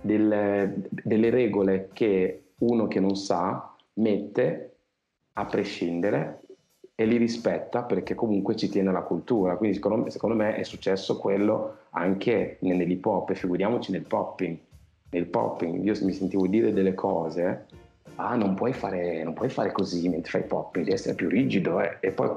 delle, 0.00 0.82
delle 0.90 1.30
regole 1.30 1.90
che 1.92 2.42
uno 2.58 2.88
che 2.88 2.98
non 2.98 3.14
sa 3.14 3.72
mette 3.94 4.74
a 5.34 5.44
prescindere 5.44 6.40
e 6.96 7.04
li 7.04 7.16
rispetta 7.16 7.84
perché 7.84 8.16
comunque 8.16 8.56
ci 8.56 8.68
tiene 8.68 8.90
la 8.90 9.02
cultura. 9.02 9.54
Quindi 9.54 9.76
secondo 9.76 10.02
me, 10.02 10.10
secondo 10.10 10.34
me 10.34 10.56
è 10.56 10.64
successo 10.64 11.18
quello 11.18 11.76
anche 11.90 12.56
nell'hip 12.62 13.06
hop 13.06 13.32
figuriamoci 13.32 13.92
nel 13.92 14.02
popping. 14.02 14.58
Nel 15.10 15.26
popping 15.26 15.84
io 15.84 15.94
mi 16.04 16.12
sentivo 16.12 16.48
dire 16.48 16.72
delle 16.72 16.94
cose 16.94 17.66
ah 18.16 18.34
non 18.34 18.54
puoi 18.54 18.72
fare, 18.72 19.22
non 19.22 19.34
puoi 19.34 19.50
fare 19.50 19.70
così 19.70 20.08
mentre 20.08 20.32
fai 20.32 20.48
pop, 20.48 20.74
devi 20.74 20.90
essere 20.90 21.14
più 21.14 21.28
rigido. 21.28 21.80
Eh. 21.80 21.98
E 22.00 22.10
poi 22.10 22.30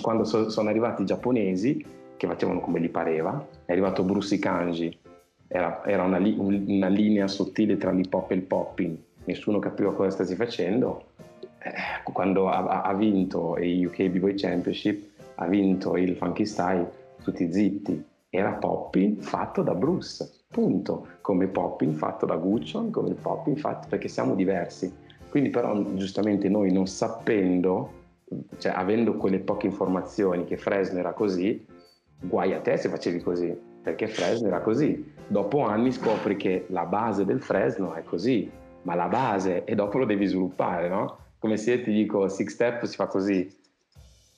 quando 0.00 0.24
so, 0.24 0.48
sono 0.48 0.70
arrivati 0.70 1.02
i 1.02 1.04
giapponesi, 1.04 1.84
che 2.16 2.26
facevano 2.26 2.60
come 2.60 2.80
gli 2.80 2.88
pareva, 2.88 3.46
è 3.66 3.72
arrivato 3.72 4.02
Bruce 4.02 4.38
Kanji, 4.38 4.98
era, 5.52 5.84
era 5.84 6.04
una, 6.04 6.18
li, 6.18 6.36
una, 6.38 6.86
linea 6.86 7.26
sottile 7.26 7.76
tra 7.76 7.90
l'hip 7.90 8.14
hop 8.14 8.30
e 8.30 8.34
il 8.34 8.42
popping, 8.42 8.96
nessuno 9.24 9.58
capiva 9.58 9.92
cosa 9.92 10.10
stessi 10.10 10.36
facendo. 10.36 11.06
Eh, 11.58 11.72
quando 12.12 12.48
ha, 12.48 12.82
ha 12.82 12.94
vinto 12.94 13.56
il 13.56 13.86
UK 13.86 14.10
B-Boy 14.10 14.34
Championship, 14.36 15.02
ha 15.34 15.46
vinto 15.48 15.96
il 15.96 16.14
Funky 16.14 16.46
Style, 16.46 16.88
tutti 17.24 17.52
zitti, 17.52 18.00
era 18.30 18.52
popping 18.52 19.18
fatto 19.18 19.62
da 19.62 19.74
Bruce, 19.74 20.30
punto, 20.48 21.08
come 21.20 21.48
popping 21.48 21.94
fatto 21.94 22.26
da 22.26 22.36
Guccion, 22.36 22.90
come 22.90 23.08
il 23.08 23.16
popping 23.16 23.56
fatto 23.56 23.88
perché 23.88 24.06
siamo 24.06 24.36
diversi. 24.36 24.92
Quindi 25.28 25.50
però 25.50 25.82
giustamente 25.94 26.48
noi 26.48 26.72
non 26.72 26.86
sapendo, 26.86 27.90
cioè 28.58 28.70
avendo 28.72 29.16
quelle 29.16 29.40
poche 29.40 29.66
informazioni 29.66 30.44
che 30.44 30.56
Fresno 30.56 31.00
era 31.00 31.12
così, 31.12 31.66
guai 32.20 32.54
a 32.54 32.60
te 32.60 32.76
se 32.76 32.88
facevi 32.88 33.20
così, 33.20 33.68
perché 33.82 34.06
Fresno 34.08 34.48
era 34.48 34.60
così. 34.60 35.12
Dopo 35.26 35.64
anni 35.64 35.92
scopri 35.92 36.36
che 36.36 36.66
la 36.68 36.84
base 36.84 37.24
del 37.24 37.40
Fresno 37.40 37.94
è 37.94 38.02
così, 38.02 38.50
ma 38.82 38.94
la 38.94 39.08
base 39.08 39.64
e 39.64 39.74
dopo 39.74 39.98
lo 39.98 40.04
devi 40.04 40.26
sviluppare, 40.26 40.88
no? 40.88 41.18
Come 41.38 41.56
se 41.56 41.82
ti 41.82 41.92
dico 41.92 42.28
six 42.28 42.52
step 42.52 42.84
si 42.84 42.96
fa 42.96 43.06
così 43.06 43.58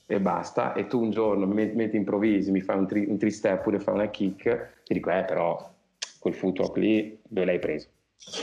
e 0.07 0.21
basta, 0.21 0.75
e 0.75 0.87
tu 0.87 1.01
un 1.01 1.11
giorno 1.11 1.47
mi 1.47 1.73
metti 1.75 1.97
improvvisi, 1.97 2.51
mi 2.51 2.61
fai 2.61 2.77
un, 2.77 2.87
tri, 2.87 3.07
un 3.09 3.19
three 3.19 3.31
step 3.31 3.61
oppure 3.61 3.81
fai 3.81 3.95
una 3.95 4.09
kick, 4.09 4.83
ti 4.85 4.95
dico 4.95 5.11
eh 5.11 5.25
però 5.25 5.71
quel 6.19 6.35
footwork 6.35 6.77
lì 6.77 7.19
dove 7.27 7.47
l'hai 7.47 7.59
preso? 7.59 7.89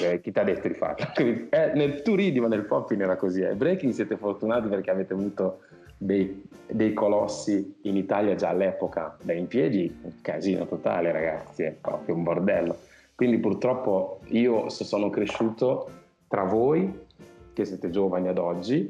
Eh, 0.02 0.20
chi 0.20 0.32
ti 0.32 0.40
ha 0.40 0.44
detto 0.44 0.68
di 0.68 0.74
farlo? 0.74 1.06
Eh, 1.50 1.72
nel, 1.74 2.02
tu 2.02 2.16
ridi, 2.16 2.40
ma 2.40 2.48
nel 2.48 2.66
popping 2.66 3.02
era 3.02 3.16
così. 3.16 3.42
Eh. 3.42 3.56
Breaking 3.56 3.94
siete 3.94 4.18
fortunati 4.18 4.68
perché 4.68 4.92
avete 4.92 5.14
avuto 5.14 5.62
dei, 6.00 6.44
dei, 6.66 6.94
colossi 6.94 7.76
in 7.82 7.98
Italia 7.98 8.34
già 8.36 8.50
all'epoca. 8.50 9.18
Da 9.22 9.34
in 9.34 9.48
piedi, 9.48 9.94
un 10.02 10.14
casino 10.22 10.66
totale, 10.66 11.12
ragazzi, 11.12 11.64
è 11.64 11.72
proprio 11.80 12.16
un 12.16 12.24
bordello. 12.24 12.78
Quindi 13.14 13.38
purtroppo 13.38 14.22
io 14.28 14.70
sono 14.70 15.10
cresciuto 15.10 15.90
tra 16.28 16.44
voi, 16.44 17.08
che 17.54 17.66
siete 17.66 17.90
giovani 17.90 18.30
ad 18.30 18.38
oggi, 18.38 18.90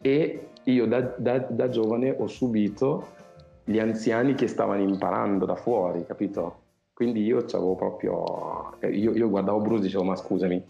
e 0.00 0.48
io 0.62 0.86
da, 0.86 1.00
da, 1.00 1.38
da 1.38 1.68
giovane 1.68 2.14
ho 2.16 2.28
subito 2.28 3.14
gli 3.64 3.80
anziani 3.80 4.34
che 4.34 4.46
stavano 4.46 4.82
imparando 4.82 5.44
da 5.44 5.56
fuori, 5.56 6.06
capito? 6.06 6.62
Quindi 6.92 7.24
io 7.24 7.38
avevo 7.38 7.74
proprio, 7.74 8.78
eh, 8.78 8.88
io, 8.88 9.12
io 9.12 9.28
guardavo 9.28 9.60
Bruce 9.60 9.80
e 9.80 9.84
dicevo 9.86 10.04
ma 10.04 10.14
scusami, 10.14 10.64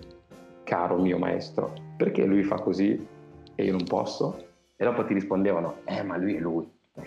caro 0.65 0.97
mio 0.97 1.19
maestro, 1.19 1.73
perché 1.97 2.25
lui 2.25 2.43
fa 2.43 2.57
così 2.57 3.07
e 3.55 3.65
io 3.65 3.73
non 3.73 3.85
posso? 3.85 4.45
E 4.77 4.85
dopo 4.85 5.05
ti 5.05 5.15
rispondevano, 5.15 5.79
eh 5.85 6.03
ma 6.03 6.17
lui 6.17 6.37
è 6.37 6.41
lui. 6.41 6.69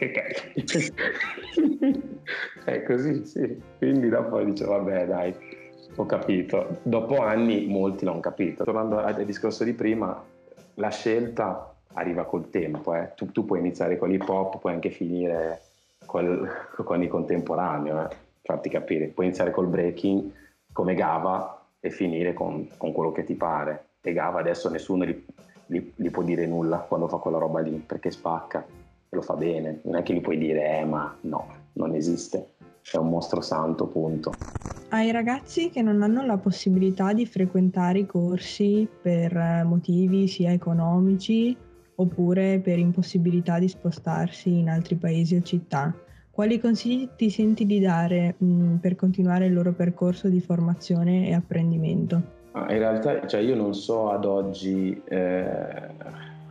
è 2.65 2.83
così, 2.83 3.25
sì. 3.25 3.61
Quindi 3.77 4.09
dopo 4.09 4.41
dicevo, 4.43 4.71
vabbè 4.71 5.05
dai, 5.07 5.35
ho 5.95 6.05
capito. 6.05 6.79
Dopo 6.83 7.21
anni 7.21 7.67
molti 7.67 8.05
l'hanno 8.05 8.19
capito. 8.19 8.63
Tornando 8.63 8.99
al 8.99 9.25
discorso 9.25 9.63
di 9.63 9.73
prima, 9.73 10.23
la 10.75 10.89
scelta 10.89 11.75
arriva 11.93 12.25
col 12.25 12.49
tempo. 12.49 12.93
Eh. 12.95 13.13
Tu, 13.15 13.31
tu, 13.31 13.45
puoi 13.45 13.59
iniziare 13.59 13.97
con 13.97 14.09
l'hip 14.09 14.27
hop, 14.27 14.59
puoi 14.59 14.73
anche 14.73 14.89
finire 14.89 15.61
col, 16.05 16.49
con 16.75 17.01
il 17.01 17.09
contemporaneo. 17.09 18.09
Eh 18.09 18.27
farti 18.49 18.69
capire. 18.69 19.07
Puoi 19.07 19.27
iniziare 19.27 19.51
col 19.51 19.67
breaking 19.67 20.31
come 20.73 20.95
Gava 20.95 21.65
e 21.79 21.91
finire 21.91 22.33
con, 22.33 22.67
con 22.77 22.91
quello 22.91 23.11
che 23.11 23.23
ti 23.23 23.35
pare. 23.35 23.89
E 24.01 24.11
Gava 24.11 24.39
adesso 24.39 24.69
nessuno 24.69 25.05
gli, 25.69 25.91
gli, 25.95 26.09
può 26.09 26.23
dire 26.23 26.47
nulla 26.47 26.79
quando 26.79 27.07
fa 27.07 27.17
quella 27.17 27.37
roba 27.37 27.59
lì, 27.59 27.81
perché 27.85 28.09
spacca 28.09 28.65
e 28.65 29.15
lo 29.15 29.21
fa 29.21 29.35
bene. 29.35 29.81
Non 29.83 29.97
è 29.97 30.03
che 30.03 30.13
gli 30.13 30.21
puoi 30.21 30.37
dire, 30.37 30.79
eh 30.79 30.85
ma 30.85 31.15
no, 31.21 31.47
non 31.73 31.93
esiste. 31.93 32.53
È 32.91 32.97
un 32.97 33.09
mostro 33.09 33.41
santo, 33.41 33.85
punto. 33.85 34.35
Ai 34.89 35.11
ragazzi 35.11 35.69
che 35.69 35.83
non 35.83 36.01
hanno 36.01 36.25
la 36.25 36.37
possibilità 36.37 37.13
di 37.13 37.27
frequentare 37.27 37.99
i 37.99 38.05
corsi 38.07 38.87
per 39.01 39.63
motivi 39.63 40.27
sia 40.27 40.51
economici 40.51 41.55
oppure 41.95 42.59
per 42.59 42.79
impossibilità 42.79 43.59
di 43.59 43.67
spostarsi 43.67 44.57
in 44.57 44.69
altri 44.69 44.95
paesi 44.95 45.35
o 45.35 45.41
città, 45.41 45.93
quali 46.31 46.59
consigli 46.59 47.09
ti 47.15 47.29
senti 47.29 47.65
di 47.65 47.79
dare 47.79 48.35
mh, 48.37 48.45
mm, 48.45 48.75
per 48.77 48.95
continuare 48.95 49.45
il 49.45 49.53
loro 49.53 49.73
percorso 49.73 50.29
di 50.29 50.39
formazione 50.39 51.27
e 51.27 51.33
apprendimento? 51.33 52.38
Ah, 52.51 52.71
in 52.71 52.79
realtà 52.79 53.27
cioè 53.27 53.41
io 53.41 53.55
non 53.55 53.75
so 53.75 54.09
ad 54.09 54.25
oggi 54.25 54.99
eh, 55.05 55.87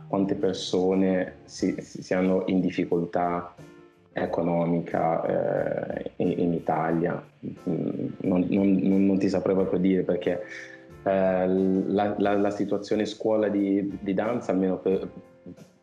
quante 0.07 0.35
persone 0.35 1.35
si, 1.43 1.75
si, 1.79 2.13
hanno 2.13 2.43
in 2.47 2.61
difficoltà 2.61 3.53
economica 4.13 5.97
eh, 5.97 6.11
in, 6.17 6.39
in, 6.39 6.53
Italia. 6.53 7.21
Mm, 7.69 8.07
non, 8.21 8.45
non, 8.49 9.05
non, 9.05 9.19
ti 9.19 9.27
saprei 9.27 9.55
proprio 9.55 9.79
dire 9.79 10.03
perché 10.03 10.41
eh, 11.03 11.47
la, 11.47 12.15
la, 12.17 12.33
la, 12.35 12.49
situazione 12.49 13.05
scuola 13.05 13.49
di, 13.49 13.97
di 13.99 14.13
danza, 14.13 14.51
almeno 14.51 14.77
per, 14.77 15.07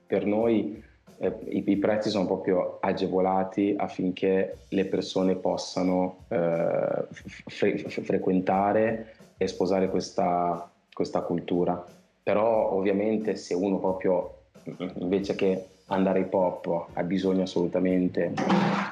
per 0.06 0.24
noi, 0.24 0.82
eh, 1.18 1.32
i, 1.48 1.62
i, 1.66 1.76
prezzi 1.76 2.08
sono 2.10 2.26
proprio 2.26 2.78
agevolati 2.80 3.74
affinché 3.76 4.56
le 4.68 4.86
persone 4.86 5.36
possano 5.36 6.24
eh, 6.28 7.06
fre- 7.46 7.78
frequentare 7.78 9.14
e 9.36 9.46
sposare 9.46 9.88
questa, 9.88 10.70
questa 10.92 11.20
cultura. 11.20 11.84
Però 12.22 12.72
ovviamente 12.72 13.36
se 13.36 13.54
uno 13.54 13.78
proprio 13.78 14.34
invece 14.96 15.34
che 15.36 15.66
andare 15.86 16.20
hip 16.20 16.34
hop 16.34 16.88
ha 16.94 17.02
bisogno 17.04 17.42
assolutamente 17.42 18.32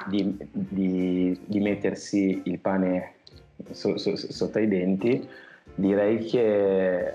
di, 0.07 0.37
di, 0.51 1.37
di 1.45 1.59
mettersi 1.59 2.41
il 2.45 2.59
pane 2.59 3.15
so, 3.71 3.97
so, 3.97 4.15
sotto 4.15 4.59
i 4.59 4.67
denti, 4.67 5.27
direi 5.73 6.23
che 6.25 7.07
eh, 7.07 7.13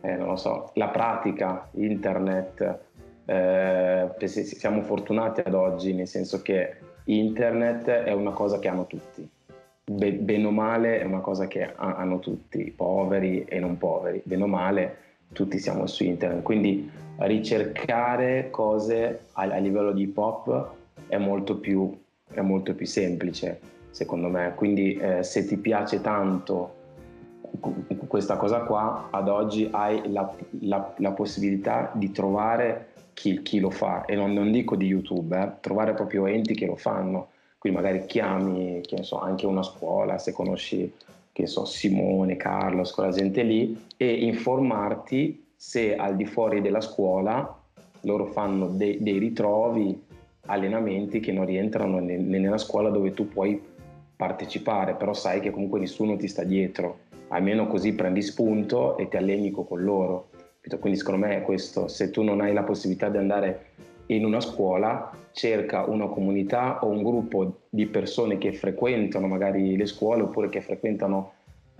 eh, 0.00 0.16
non 0.16 0.28
lo 0.28 0.36
so, 0.36 0.70
la 0.74 0.88
pratica, 0.88 1.68
internet, 1.72 2.78
eh, 3.24 4.08
siamo 4.26 4.82
fortunati 4.82 5.42
ad 5.44 5.54
oggi, 5.54 5.92
nel 5.92 6.08
senso 6.08 6.40
che 6.42 6.76
internet 7.04 7.88
è 7.88 8.12
una 8.12 8.32
cosa 8.32 8.58
che 8.58 8.68
hanno 8.68 8.86
tutti. 8.86 9.28
Be- 9.90 10.12
bene 10.12 10.46
o 10.46 10.50
male 10.50 11.00
è 11.00 11.04
una 11.04 11.20
cosa 11.20 11.46
che 11.46 11.62
ha- 11.64 11.96
hanno 11.96 12.18
tutti, 12.18 12.72
poveri 12.74 13.44
e 13.44 13.58
non 13.58 13.78
poveri. 13.78 14.20
Bene 14.24 14.42
o 14.42 14.46
male 14.46 14.96
tutti 15.32 15.58
siamo 15.58 15.86
su 15.86 16.04
internet. 16.04 16.42
Quindi 16.42 16.90
ricercare 17.16 18.48
cose 18.50 19.26
a, 19.32 19.42
a 19.42 19.58
livello 19.58 19.92
di 19.92 20.02
hip 20.02 20.16
hop 20.16 20.70
è 21.08 21.16
molto 21.16 21.56
più, 21.56 21.96
è 22.30 22.40
molto 22.40 22.74
più 22.74 22.86
semplice 22.86 23.76
secondo 23.90 24.28
me. 24.28 24.52
Quindi 24.54 24.94
eh, 24.94 25.22
se 25.22 25.44
ti 25.46 25.56
piace 25.56 26.00
tanto 26.00 26.76
questa 28.06 28.36
cosa 28.36 28.60
qua, 28.60 29.08
ad 29.10 29.28
oggi 29.28 29.68
hai 29.72 30.10
la, 30.12 30.32
la, 30.60 30.94
la 30.98 31.10
possibilità 31.12 31.90
di 31.94 32.12
trovare 32.12 32.88
chi, 33.14 33.42
chi, 33.42 33.58
lo 33.58 33.70
fa 33.70 34.04
e 34.04 34.14
non, 34.14 34.32
non 34.32 34.52
dico 34.52 34.76
di 34.76 34.86
YouTube, 34.86 35.36
eh, 35.36 35.52
trovare 35.60 35.94
proprio 35.94 36.26
enti 36.26 36.54
che 36.54 36.66
lo 36.66 36.76
fanno. 36.76 37.28
Quindi 37.58 37.78
magari 37.80 38.06
chiami, 38.06 38.80
so, 39.00 39.18
anche 39.18 39.46
una 39.46 39.62
scuola, 39.62 40.18
se 40.18 40.32
conosci, 40.32 40.92
so, 41.44 41.64
Simone, 41.64 42.36
Carlos, 42.36 42.92
quella 42.92 43.10
gente 43.10 43.42
lì, 43.42 43.86
e 43.96 44.24
informarti 44.24 45.52
se 45.54 45.96
al 45.96 46.16
di 46.16 46.24
fuori 46.24 46.60
della 46.60 46.80
scuola 46.80 47.56
loro 48.02 48.26
fanno 48.26 48.68
de- 48.68 48.98
dei 49.00 49.18
ritrovi, 49.18 50.00
allenamenti 50.46 51.20
che 51.20 51.32
non 51.32 51.46
rientrano 51.46 51.98
ne- 51.98 52.16
nella 52.16 52.58
scuola 52.58 52.90
dove 52.90 53.12
tu 53.12 53.28
puoi 53.28 53.60
partecipare, 54.16 54.94
però 54.94 55.12
sai 55.14 55.40
che 55.40 55.50
comunque 55.50 55.78
nessuno 55.78 56.16
ti 56.16 56.28
sta 56.28 56.44
dietro, 56.44 56.98
almeno 57.28 57.66
così 57.66 57.92
prendi 57.92 58.22
spunto 58.22 58.96
e 58.96 59.08
ti 59.08 59.16
alleni 59.16 59.50
con 59.50 59.82
loro. 59.82 60.30
Quindi 60.80 60.98
secondo 60.98 61.26
me 61.26 61.36
è 61.36 61.42
questo, 61.42 61.88
se 61.88 62.10
tu 62.10 62.22
non 62.22 62.40
hai 62.40 62.52
la 62.52 62.62
possibilità 62.62 63.08
di 63.08 63.16
andare 63.16 63.66
in 64.08 64.24
una 64.24 64.40
scuola, 64.40 65.10
cerca 65.32 65.84
una 65.84 66.06
comunità 66.06 66.84
o 66.84 66.88
un 66.88 67.02
gruppo 67.02 67.60
di 67.68 67.86
persone 67.86 68.38
che 68.38 68.52
frequentano 68.52 69.26
magari 69.26 69.76
le 69.76 69.86
scuole 69.86 70.22
oppure 70.22 70.48
che 70.48 70.60
frequentano 70.60 71.32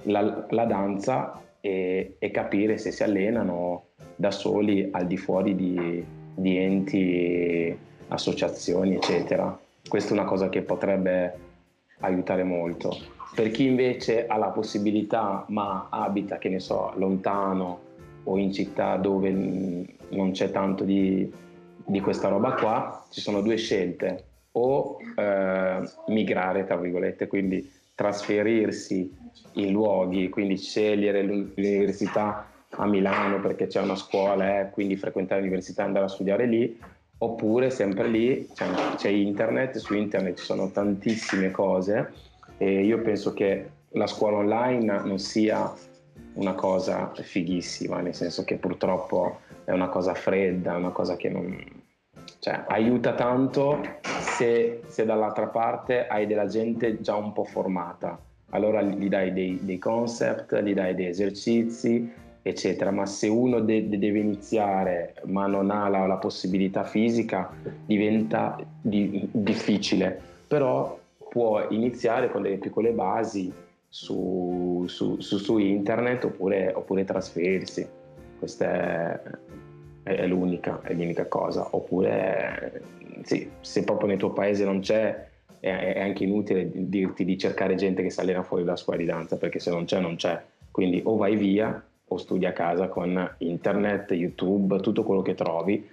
la, 0.02 0.46
la 0.50 0.64
danza 0.64 1.40
e, 1.60 2.16
e, 2.18 2.30
capire 2.30 2.78
se 2.78 2.90
si 2.92 3.02
allenano 3.02 3.84
da 4.14 4.30
soli 4.30 4.88
al 4.92 5.06
di 5.06 5.16
fuori 5.16 5.54
di, 5.54 6.04
di 6.34 6.56
enti, 6.56 7.76
associazioni, 8.08 8.94
eccetera. 8.94 9.58
Questa 9.88 10.10
è 10.10 10.18
una 10.18 10.24
cosa 10.24 10.48
che 10.48 10.62
potrebbe 10.62 11.34
aiutare 12.00 12.44
molto. 12.44 12.96
Per 13.34 13.50
chi 13.50 13.66
invece 13.66 14.26
ha 14.26 14.36
la 14.36 14.48
possibilità 14.48 15.44
ma 15.48 15.88
abita, 15.90 16.38
che 16.38 16.48
ne 16.48 16.60
so, 16.60 16.92
lontano 16.96 17.86
o 18.24 18.36
in 18.36 18.52
città 18.52 18.96
dove 18.96 19.30
non 19.30 20.30
c'è 20.32 20.50
tanto 20.50 20.84
di, 20.84 21.30
di 21.88 22.00
questa 22.00 22.28
roba 22.28 22.52
qua, 22.52 23.04
ci 23.10 23.20
sono 23.20 23.40
due 23.40 23.56
scelte. 23.56 24.24
O 24.52 24.98
eh, 25.16 25.82
migrare, 26.08 26.64
tra 26.64 26.76
virgolette, 26.76 27.26
quindi 27.26 27.70
trasferirsi 27.94 29.12
in 29.54 29.72
luoghi, 29.72 30.28
quindi 30.28 30.56
scegliere 30.56 31.22
l'università 31.22 32.46
a 32.70 32.86
Milano 32.86 33.40
perché 33.40 33.66
c'è 33.66 33.80
una 33.80 33.96
scuola, 33.96 34.60
eh, 34.60 34.70
quindi 34.70 34.96
frequentare 34.96 35.40
l'università 35.40 35.82
e 35.82 35.86
andare 35.86 36.04
a 36.04 36.08
studiare 36.08 36.46
lì, 36.46 36.78
oppure 37.18 37.70
sempre 37.70 38.08
lì 38.08 38.48
c'è, 38.52 38.66
c'è 38.96 39.08
internet, 39.08 39.78
su 39.78 39.94
internet 39.94 40.38
ci 40.38 40.44
sono 40.44 40.70
tantissime 40.70 41.50
cose 41.50 42.12
e 42.58 42.84
io 42.84 43.00
penso 43.00 43.32
che 43.34 43.70
la 43.90 44.06
scuola 44.06 44.38
online 44.38 45.00
non 45.04 45.18
sia 45.18 45.72
una 46.34 46.54
cosa 46.54 47.12
fighissima, 47.14 48.00
nel 48.00 48.14
senso 48.14 48.44
che 48.44 48.56
purtroppo 48.56 49.40
è 49.64 49.72
una 49.72 49.88
cosa 49.88 50.14
fredda, 50.14 50.76
una 50.76 50.90
cosa 50.90 51.16
che 51.16 51.28
non... 51.28 51.76
Cioè, 52.40 52.64
aiuta 52.68 53.14
tanto 53.14 53.80
se, 54.02 54.82
se 54.86 55.04
dall'altra 55.04 55.46
parte 55.46 56.06
hai 56.06 56.26
della 56.26 56.46
gente 56.46 57.00
già 57.00 57.16
un 57.16 57.32
po' 57.32 57.44
formata, 57.44 58.18
allora 58.50 58.80
gli 58.80 59.08
dai 59.08 59.32
dei, 59.32 59.58
dei 59.62 59.78
concept, 59.78 60.60
gli 60.62 60.72
dai 60.72 60.94
dei 60.94 61.06
esercizi, 61.06 62.10
eccetera, 62.42 62.90
ma 62.90 63.06
se 63.06 63.28
uno 63.28 63.60
de- 63.60 63.88
deve 63.88 64.20
iniziare 64.20 65.14
ma 65.24 65.46
non 65.46 65.70
ha 65.70 65.88
la, 65.88 66.06
la 66.06 66.16
possibilità 66.16 66.84
fisica 66.84 67.52
diventa 67.84 68.58
di- 68.80 69.28
difficile, 69.32 70.18
però 70.46 70.98
può 71.28 71.66
iniziare 71.70 72.30
con 72.30 72.42
delle 72.42 72.56
piccole 72.56 72.92
basi 72.92 73.52
su, 73.88 74.84
su, 74.86 75.20
su, 75.20 75.38
su 75.38 75.58
internet 75.58 76.24
oppure, 76.24 76.72
oppure, 76.74 77.04
trasferirsi. 77.04 77.86
Questa 78.38 78.64
è, 78.64 79.20
è, 80.16 80.26
l'unica, 80.26 80.80
è 80.82 80.92
l'unica 80.92 81.26
cosa. 81.26 81.68
Oppure, 81.70 82.82
sì, 83.22 83.48
se 83.60 83.84
proprio 83.84 84.08
nel 84.08 84.18
tuo 84.18 84.32
paese 84.32 84.64
non 84.64 84.80
c'è, 84.80 85.28
è, 85.60 86.00
anche 86.00 86.24
inutile 86.24 86.70
dirti 86.72 87.24
di 87.24 87.38
cercare 87.38 87.74
gente 87.74 88.02
che 88.02 88.10
si 88.10 88.20
allena 88.20 88.42
fuori 88.42 88.64
dalla 88.64 88.76
scuola 88.76 88.98
di 88.98 89.04
danza, 89.04 89.36
perché 89.36 89.58
se 89.58 89.70
non 89.70 89.84
c'è, 89.84 90.00
non 90.00 90.16
c'è. 90.16 90.40
Quindi 90.70 91.00
o 91.04 91.16
vai 91.16 91.36
via 91.36 91.82
o 92.10 92.16
studi 92.16 92.46
a 92.46 92.52
casa 92.52 92.88
con 92.88 93.34
internet, 93.38 94.12
YouTube, 94.12 94.80
tutto 94.80 95.02
quello 95.02 95.22
che 95.22 95.34
trovi. 95.34 95.88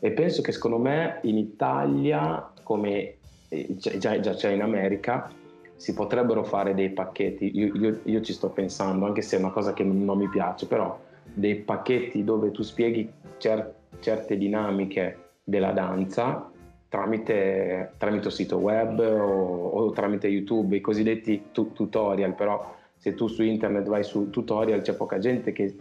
E 0.00 0.10
penso 0.12 0.42
che 0.42 0.52
secondo 0.52 0.78
me 0.78 1.18
in 1.22 1.36
Italia, 1.36 2.50
come 2.62 3.14
eh, 3.48 3.66
già, 3.76 4.20
già 4.20 4.34
c'è 4.34 4.50
in 4.50 4.62
America, 4.62 5.30
si 5.76 5.94
potrebbero 5.94 6.42
fare 6.42 6.74
dei 6.74 6.90
pacchetti, 6.90 7.56
io, 7.56 7.72
io, 7.74 8.00
io, 8.02 8.20
ci 8.20 8.32
sto 8.32 8.48
pensando, 8.48 9.06
anche 9.06 9.22
se 9.22 9.36
è 9.36 9.38
una 9.38 9.50
cosa 9.50 9.72
che 9.72 9.84
non 9.84 10.18
mi 10.18 10.28
piace, 10.28 10.66
però 10.66 10.98
dei 11.34 11.56
pacchetti 11.56 12.24
dove 12.24 12.50
tu 12.50 12.62
spieghi 12.62 13.10
cer- 13.38 13.74
certe 14.00 14.36
dinamiche 14.36 15.30
della 15.44 15.72
danza 15.72 16.50
tramite, 16.88 17.92
tramite 17.98 18.30
sito 18.30 18.56
web 18.56 18.98
o, 18.98 19.68
o, 19.68 19.90
tramite 19.90 20.26
YouTube, 20.26 20.76
i 20.76 20.80
cosiddetti 20.80 21.48
tu- 21.52 21.72
tutorial, 21.72 22.34
però 22.34 22.74
se 22.96 23.14
tu 23.14 23.28
su 23.28 23.42
internet 23.42 23.86
vai 23.86 24.02
su 24.02 24.30
tutorial 24.30 24.80
c'è 24.80 24.94
poca 24.94 25.18
gente 25.18 25.52
che, 25.52 25.76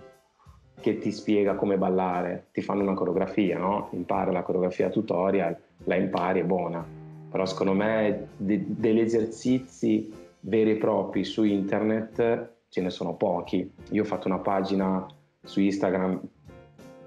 che 0.79 0.97
ti 0.97 1.11
spiega 1.11 1.55
come 1.55 1.77
ballare, 1.77 2.47
ti 2.51 2.61
fanno 2.61 2.83
una 2.83 2.93
coreografia, 2.93 3.57
no? 3.57 3.89
Impara 3.91 4.31
la 4.31 4.43
coreografia 4.43 4.89
tutorial, 4.89 5.57
la 5.85 5.95
impari, 5.95 6.41
è 6.41 6.43
buona. 6.43 6.85
Però 7.29 7.45
secondo 7.45 7.73
me 7.73 8.27
de- 8.37 8.65
degli 8.67 8.99
esercizi 8.99 10.13
veri 10.41 10.71
e 10.71 10.75
propri 10.75 11.23
su 11.23 11.43
internet 11.43 12.55
ce 12.69 12.81
ne 12.81 12.89
sono 12.89 13.15
pochi. 13.15 13.69
Io 13.91 14.03
ho 14.03 14.05
fatto 14.05 14.27
una 14.27 14.39
pagina 14.39 15.05
su 15.47 15.61
Instagram 15.61 16.19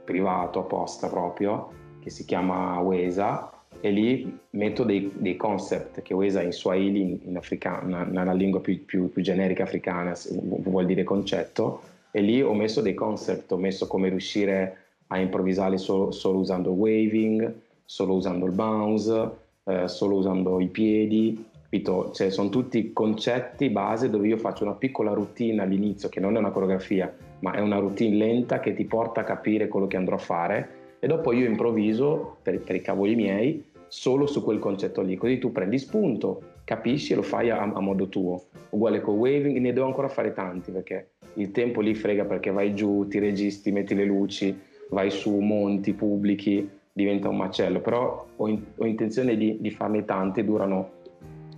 privato 0.05 0.61
apposta 0.61 1.09
proprio 1.09 1.70
che 2.00 2.11
si 2.11 2.24
chiama 2.24 2.81
Wesa 2.81 3.53
e 3.81 3.90
lì 3.90 4.38
metto 4.50 4.83
dei, 4.85 5.12
dei 5.14 5.37
concept 5.37 6.03
che 6.03 6.14
usa 6.14 6.42
in 6.42 6.53
Swahili, 6.53 7.00
in, 7.00 7.18
in 7.22 7.37
africana, 7.37 8.03
nella 8.05 8.33
lingua 8.33 8.61
più, 8.61 8.85
più, 8.85 9.11
più, 9.11 9.22
generica 9.22 9.62
africana, 9.62 10.14
vuol 10.33 10.87
dire 10.87 11.05
concetto, 11.05 11.83
e 12.11 12.20
lì 12.20 12.42
ho 12.42 12.55
messo 12.55 12.81
dei 12.81 12.94
concept, 12.94 13.53
ho 13.53 13.57
messo 13.57 13.87
come 13.87 14.09
riuscire 14.09 14.76
a 15.09 15.18
improvvisare 15.18 15.79
solo, 15.79 16.11
solo 16.11 16.38
usando 16.38 16.70
waving, 16.70 17.55
solo 17.85 18.14
usando 18.14 18.46
il 18.46 18.53
bounce, 18.53 19.31
eh, 19.64 19.88
solo 19.88 20.16
usando 20.16 20.61
i 20.61 20.68
piedi, 20.68 21.44
capito? 21.62 22.11
Cioè, 22.12 22.31
sono 22.31 22.48
tutti 22.48 22.92
concetti 22.92 23.70
base 23.70 24.11
dove 24.11 24.26
io 24.26 24.37
faccio 24.37 24.64
una 24.64 24.74
piccola 24.74 25.12
routine 25.12 25.62
all'inizio, 25.62 26.09
che 26.09 26.20
non 26.20 26.37
è 26.37 26.38
una 26.38 26.50
coreografia, 26.50 27.12
ma 27.40 27.53
è 27.53 27.61
una 27.61 27.79
routine 27.79 28.16
lenta 28.16 28.61
che 28.61 28.74
ti 28.74 28.85
porta 28.85 29.20
a 29.20 29.24
capire 29.24 29.68
quello 29.68 29.87
che 29.87 29.96
andrò 29.96 30.16
a 30.16 30.18
fare. 30.18 30.79
E 30.98 31.07
dopo 31.07 31.33
io 31.33 31.46
improvviso 31.46 32.37
per, 32.42 32.61
per 32.61 32.76
i 32.76 32.81
cavoli 32.83 33.14
miei 33.14 33.64
solo 33.88 34.26
su 34.26 34.44
quel 34.44 34.59
concetto 34.59 35.03
lì, 35.03 35.16
così 35.16 35.38
tu 35.38 35.50
prendi 35.50 35.79
spunto, 35.79 36.42
capisci 36.64 37.12
e 37.12 37.16
lo 37.16 37.22
fai 37.22 37.50
a, 37.50 37.61
a 37.61 37.81
modo 37.81 38.09
tuo. 38.09 38.44
Uguale 38.70 39.00
con 39.00 39.16
waving, 39.16 39.59
ne 39.59 39.72
devo 39.72 39.87
ancora 39.87 40.09
fare 40.09 40.33
tanti 40.33 40.70
perché 40.70 41.09
il 41.35 41.50
tempo 41.50 41.81
lì 41.81 41.94
frega 41.94 42.24
perché 42.24 42.50
vai 42.50 42.74
giù, 42.74 43.07
ti 43.09 43.18
registi, 43.18 43.72
metti 43.72 43.94
le 43.94 44.05
luci, 44.05 44.57
vai 44.90 45.11
su 45.11 45.37
monti 45.38 45.92
pubblici, 45.92 46.68
diventa 46.92 47.29
un 47.29 47.37
macello, 47.37 47.81
però 47.81 48.26
ho, 48.37 48.48
in, 48.48 48.62
ho 48.76 48.87
intenzione 48.87 49.37
di, 49.37 49.57
di, 49.61 49.70
farne 49.70 50.05
tanti, 50.05 50.44
durano 50.44 50.90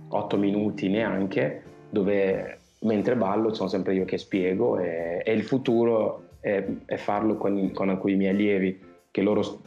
8 0.09 0.37
minuti 0.37 0.89
neanche, 0.89 1.63
dove 1.89 2.59
mentre 2.83 3.15
ballo 3.15 3.53
sono 3.53 3.69
sempre 3.69 3.95
io 3.95 4.05
che 4.05 4.17
spiego 4.17 4.77
e, 4.77 5.21
e 5.25 5.33
il 5.33 5.43
futuro 5.43 6.29
è, 6.39 6.65
è 6.85 6.95
farlo 6.95 7.35
con, 7.35 7.71
con 7.73 7.89
alcuni 7.89 8.15
miei 8.15 8.31
allievi 8.33 8.81
che 9.11 9.21
loro 9.21 9.61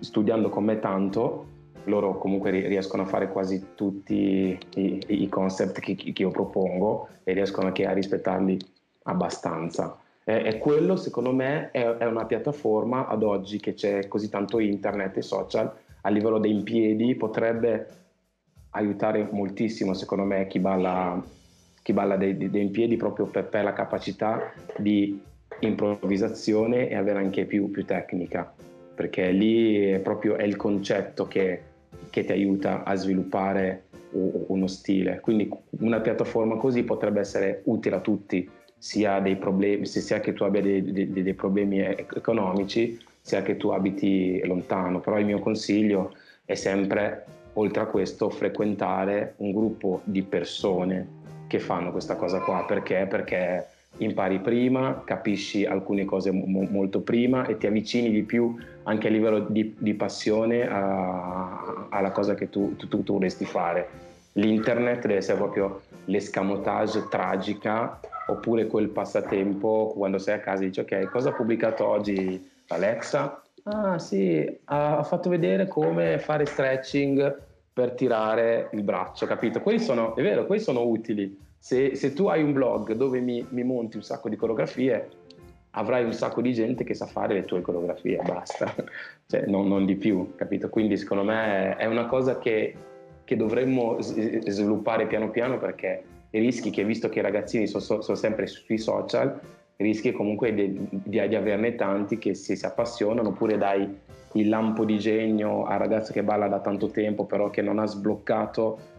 studiando 0.00 0.48
con 0.48 0.64
me 0.64 0.78
tanto 0.78 1.46
loro 1.84 2.18
comunque 2.18 2.50
riescono 2.50 3.02
a 3.02 3.06
fare 3.06 3.30
quasi 3.30 3.68
tutti 3.74 4.58
i, 4.76 5.04
i 5.06 5.28
concept 5.28 5.80
che, 5.80 5.94
che, 5.94 6.12
io 6.14 6.30
propongo 6.30 7.08
e 7.24 7.32
riescono 7.32 7.66
anche 7.66 7.86
a 7.86 7.92
rispettarli 7.92 8.58
abbastanza. 9.04 9.98
E, 10.22 10.42
e 10.44 10.58
quello 10.58 10.96
secondo 10.96 11.32
me 11.32 11.70
è, 11.70 11.82
è, 11.82 12.04
una 12.04 12.26
piattaforma 12.26 13.06
ad 13.06 13.22
oggi 13.22 13.58
che 13.58 13.74
c'è 13.74 14.06
così 14.06 14.28
tanto 14.28 14.58
internet 14.58 15.16
e 15.16 15.22
social 15.22 15.72
a 16.02 16.08
livello 16.10 16.38
dei 16.38 16.60
piedi 16.62 17.14
potrebbe 17.14 17.86
aiutare 18.70 19.26
moltissimo 19.30 19.94
secondo 19.94 20.24
me 20.24 20.46
chi 20.46 20.58
balla, 20.58 21.20
balla 21.92 22.16
dei, 22.16 22.36
dei 22.36 22.68
piedi 22.68 22.96
proprio 22.96 23.26
per, 23.26 23.46
per, 23.46 23.64
la 23.64 23.72
capacità 23.72 24.52
di 24.76 25.20
improvvisazione 25.60 26.88
e 26.88 26.94
avere 26.94 27.18
anche 27.18 27.44
più, 27.44 27.70
più 27.70 27.84
tecnica 27.84 28.52
perché 28.94 29.30
lì 29.30 29.90
è 29.90 30.00
proprio 30.00 30.36
è 30.36 30.42
il 30.42 30.56
concetto 30.56 31.26
che 31.26 31.62
che 32.10 32.24
ti 32.24 32.32
aiuta 32.32 32.84
a 32.84 32.94
sviluppare 32.94 33.84
uno 34.10 34.66
stile. 34.66 35.20
Quindi 35.20 35.50
una 35.80 36.00
piattaforma 36.00 36.56
così 36.56 36.82
potrebbe 36.82 37.20
essere 37.20 37.62
utile 37.64 37.96
a 37.96 38.00
tutti, 38.00 38.48
sia, 38.76 39.20
problemi, 39.38 39.86
sia 39.86 40.20
che 40.20 40.32
tu 40.32 40.44
abbia 40.44 40.62
dei, 40.62 40.82
dei, 40.82 41.10
dei 41.10 41.34
problemi 41.34 41.80
economici, 41.80 42.98
sia 43.20 43.42
che 43.42 43.56
tu 43.56 43.68
abiti 43.68 44.40
lontano. 44.44 45.00
Però 45.00 45.18
il 45.18 45.26
mio 45.26 45.40
consiglio 45.40 46.14
è 46.44 46.54
sempre 46.54 47.24
oltre 47.54 47.82
a 47.82 47.86
questo 47.86 48.30
frequentare 48.30 49.34
un 49.38 49.52
gruppo 49.52 50.00
di 50.04 50.22
persone 50.22 51.16
che 51.48 51.58
fanno 51.58 51.90
questa 51.90 52.14
cosa 52.14 52.40
qua. 52.40 52.64
Perché? 52.64 53.06
Perché 53.08 53.66
impari 53.96 54.38
prima, 54.38 55.02
capisci 55.04 55.64
alcune 55.64 56.04
cose 56.04 56.30
mo- 56.30 56.66
molto 56.70 57.00
prima 57.00 57.46
e 57.46 57.56
ti 57.56 57.66
avvicini 57.66 58.10
di 58.10 58.22
più 58.22 58.56
anche 58.84 59.08
a 59.08 59.10
livello 59.10 59.40
di, 59.40 59.74
di 59.76 59.94
passione 59.94 60.68
a, 60.68 61.88
alla 61.90 62.12
cosa 62.12 62.34
che 62.34 62.48
tu, 62.48 62.76
tu, 62.76 62.86
tu, 62.86 63.02
vorresti 63.02 63.44
fare. 63.44 63.88
L'internet 64.34 65.00
deve 65.02 65.16
essere 65.16 65.36
proprio 65.36 65.82
l'escamotage 66.04 67.08
tragica 67.10 67.98
oppure 68.28 68.66
quel 68.66 68.88
passatempo 68.88 69.92
quando 69.96 70.18
sei 70.18 70.34
a 70.36 70.40
casa 70.40 70.62
e 70.62 70.66
dici 70.66 70.80
ok 70.80 71.10
cosa 71.10 71.30
ha 71.30 71.32
pubblicato 71.32 71.86
oggi 71.86 72.48
Alexa? 72.68 73.42
Ah 73.64 73.98
sì, 73.98 74.58
ha 74.64 75.02
fatto 75.02 75.28
vedere 75.28 75.66
come 75.66 76.18
fare 76.18 76.46
stretching 76.46 77.47
per 77.78 77.92
tirare 77.92 78.70
il 78.72 78.82
braccio, 78.82 79.24
capito? 79.24 79.60
Quelli 79.60 79.78
sono, 79.78 80.16
è 80.16 80.22
vero, 80.22 80.46
quelli 80.46 80.60
sono 80.60 80.82
utili. 80.82 81.38
Se, 81.56 81.94
se 81.94 82.12
tu 82.12 82.26
hai 82.26 82.42
un 82.42 82.52
blog 82.52 82.92
dove 82.94 83.20
mi, 83.20 83.46
mi, 83.50 83.62
monti 83.62 83.94
un 83.94 84.02
sacco 84.02 84.28
di 84.28 84.34
coreografie, 84.34 85.08
avrai 85.70 86.02
un 86.02 86.12
sacco 86.12 86.40
di 86.40 86.52
gente 86.52 86.82
che 86.82 86.94
sa 86.94 87.06
fare 87.06 87.34
le 87.34 87.44
tue 87.44 87.60
coreografie, 87.60 88.20
basta, 88.26 88.74
cioè, 89.28 89.44
non, 89.46 89.68
non, 89.68 89.86
di 89.86 89.94
più, 89.94 90.34
capito? 90.34 90.68
Quindi 90.70 90.96
secondo 90.96 91.22
me 91.22 91.76
è 91.76 91.86
una 91.86 92.06
cosa 92.06 92.40
che, 92.40 92.74
che 93.22 93.36
dovremmo 93.36 93.98
sviluppare 94.00 95.06
piano 95.06 95.30
piano 95.30 95.58
perché 95.58 96.02
rischi 96.30 96.70
che, 96.70 96.82
visto 96.82 97.08
che 97.08 97.20
i 97.20 97.22
ragazzini 97.22 97.68
sono, 97.68 98.02
sono 98.02 98.16
sempre 98.16 98.48
sui 98.48 98.78
social, 98.78 99.38
rischi 99.78 100.10
comunque 100.10 100.52
di, 100.52 100.88
di, 100.90 101.28
di, 101.28 101.36
averne 101.36 101.76
tanti 101.76 102.18
che 102.18 102.34
si, 102.34 102.56
si 102.56 102.66
appassionano 102.66 103.28
oppure 103.28 103.56
dai 103.56 103.88
il 104.32 104.48
lampo 104.48 104.84
di 104.84 104.98
genio 104.98 105.64
al 105.64 105.78
ragazzo 105.78 106.12
che 106.12 106.22
balla 106.22 106.48
da 106.48 106.58
tanto 106.58 106.88
tempo 106.88 107.24
però 107.24 107.48
che 107.48 107.62
non 107.62 107.78
ha 107.78 107.86
sbloccato 107.86 108.96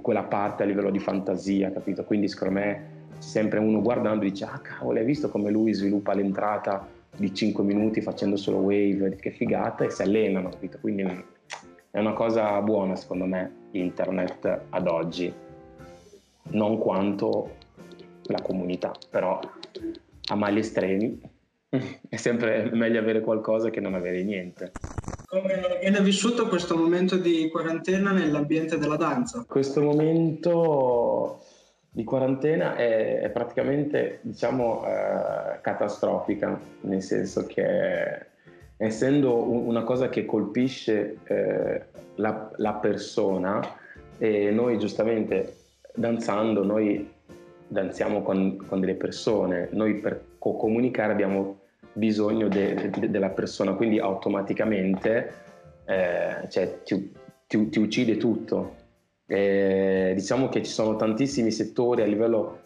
quella 0.00 0.22
parte 0.22 0.62
a 0.62 0.66
livello 0.66 0.90
di 0.90 0.98
fantasia, 0.98 1.70
capito? 1.70 2.04
Quindi 2.04 2.28
secondo 2.28 2.54
me 2.54 2.92
sempre 3.18 3.58
uno 3.58 3.80
guardando 3.80 4.24
dice 4.24 4.44
ah 4.44 4.58
cavolo 4.60 4.98
hai 4.98 5.04
visto 5.04 5.28
come 5.28 5.50
lui 5.50 5.72
sviluppa 5.72 6.12
l'entrata 6.12 6.86
di 7.16 7.32
5 7.32 7.62
minuti 7.62 8.00
facendo 8.00 8.36
solo 8.36 8.58
wave, 8.58 9.16
che 9.16 9.30
figata 9.30 9.84
e 9.84 9.90
si 9.90 10.02
allenano, 10.02 10.48
capito? 10.48 10.78
Quindi 10.80 11.02
è 11.90 11.98
una 11.98 12.12
cosa 12.12 12.60
buona 12.62 12.96
secondo 12.96 13.26
me 13.26 13.52
internet 13.72 14.62
ad 14.70 14.86
oggi, 14.88 15.32
non 16.50 16.78
quanto 16.78 17.50
la 18.26 18.40
comunità, 18.40 18.92
però 19.10 19.38
a 20.26 20.34
mali 20.34 20.60
estremi 20.60 21.20
è 22.08 22.16
sempre 22.16 22.70
meglio 22.72 22.98
avere 22.98 23.20
qualcosa 23.20 23.70
che 23.70 23.80
non 23.80 23.94
avere 23.94 24.22
niente. 24.22 24.72
Come 25.26 25.78
viene 25.80 26.00
vissuto 26.00 26.46
questo 26.46 26.76
momento 26.76 27.16
di 27.16 27.48
quarantena 27.50 28.12
nell'ambiente 28.12 28.78
della 28.78 28.96
danza? 28.96 29.44
Questo 29.48 29.82
momento 29.82 31.40
di 31.90 32.04
quarantena 32.04 32.76
è, 32.76 33.20
è 33.20 33.30
praticamente, 33.30 34.20
diciamo, 34.22 34.84
eh, 34.86 35.60
catastrofica, 35.60 36.60
nel 36.82 37.02
senso 37.02 37.46
che 37.46 38.32
essendo 38.76 39.36
una 39.36 39.82
cosa 39.82 40.08
che 40.08 40.24
colpisce 40.24 41.18
eh, 41.24 41.82
la, 42.16 42.50
la, 42.56 42.72
persona 42.74 43.76
e 44.18 44.50
noi 44.50 44.78
giustamente 44.78 45.56
danzando, 45.94 46.64
noi 46.64 47.13
danziamo 47.74 48.22
con, 48.22 48.64
con 48.66 48.78
delle 48.78 48.94
persone, 48.94 49.68
noi 49.72 49.96
per 49.96 50.24
comunicare 50.38 51.12
abbiamo 51.12 51.58
bisogno 51.92 52.48
de, 52.48 52.90
de, 52.90 53.10
della 53.10 53.30
persona, 53.30 53.72
quindi 53.72 53.98
automaticamente 53.98 55.32
eh, 55.84 56.48
cioè, 56.48 56.82
ti, 56.84 57.12
ti, 57.46 57.68
ti, 57.68 57.78
uccide 57.80 58.16
tutto. 58.16 58.76
E 59.26 60.12
diciamo 60.14 60.48
che 60.48 60.62
ci 60.62 60.70
sono 60.70 60.96
tantissimi 60.96 61.50
settori 61.50 62.02
a 62.02 62.06
livello 62.06 62.60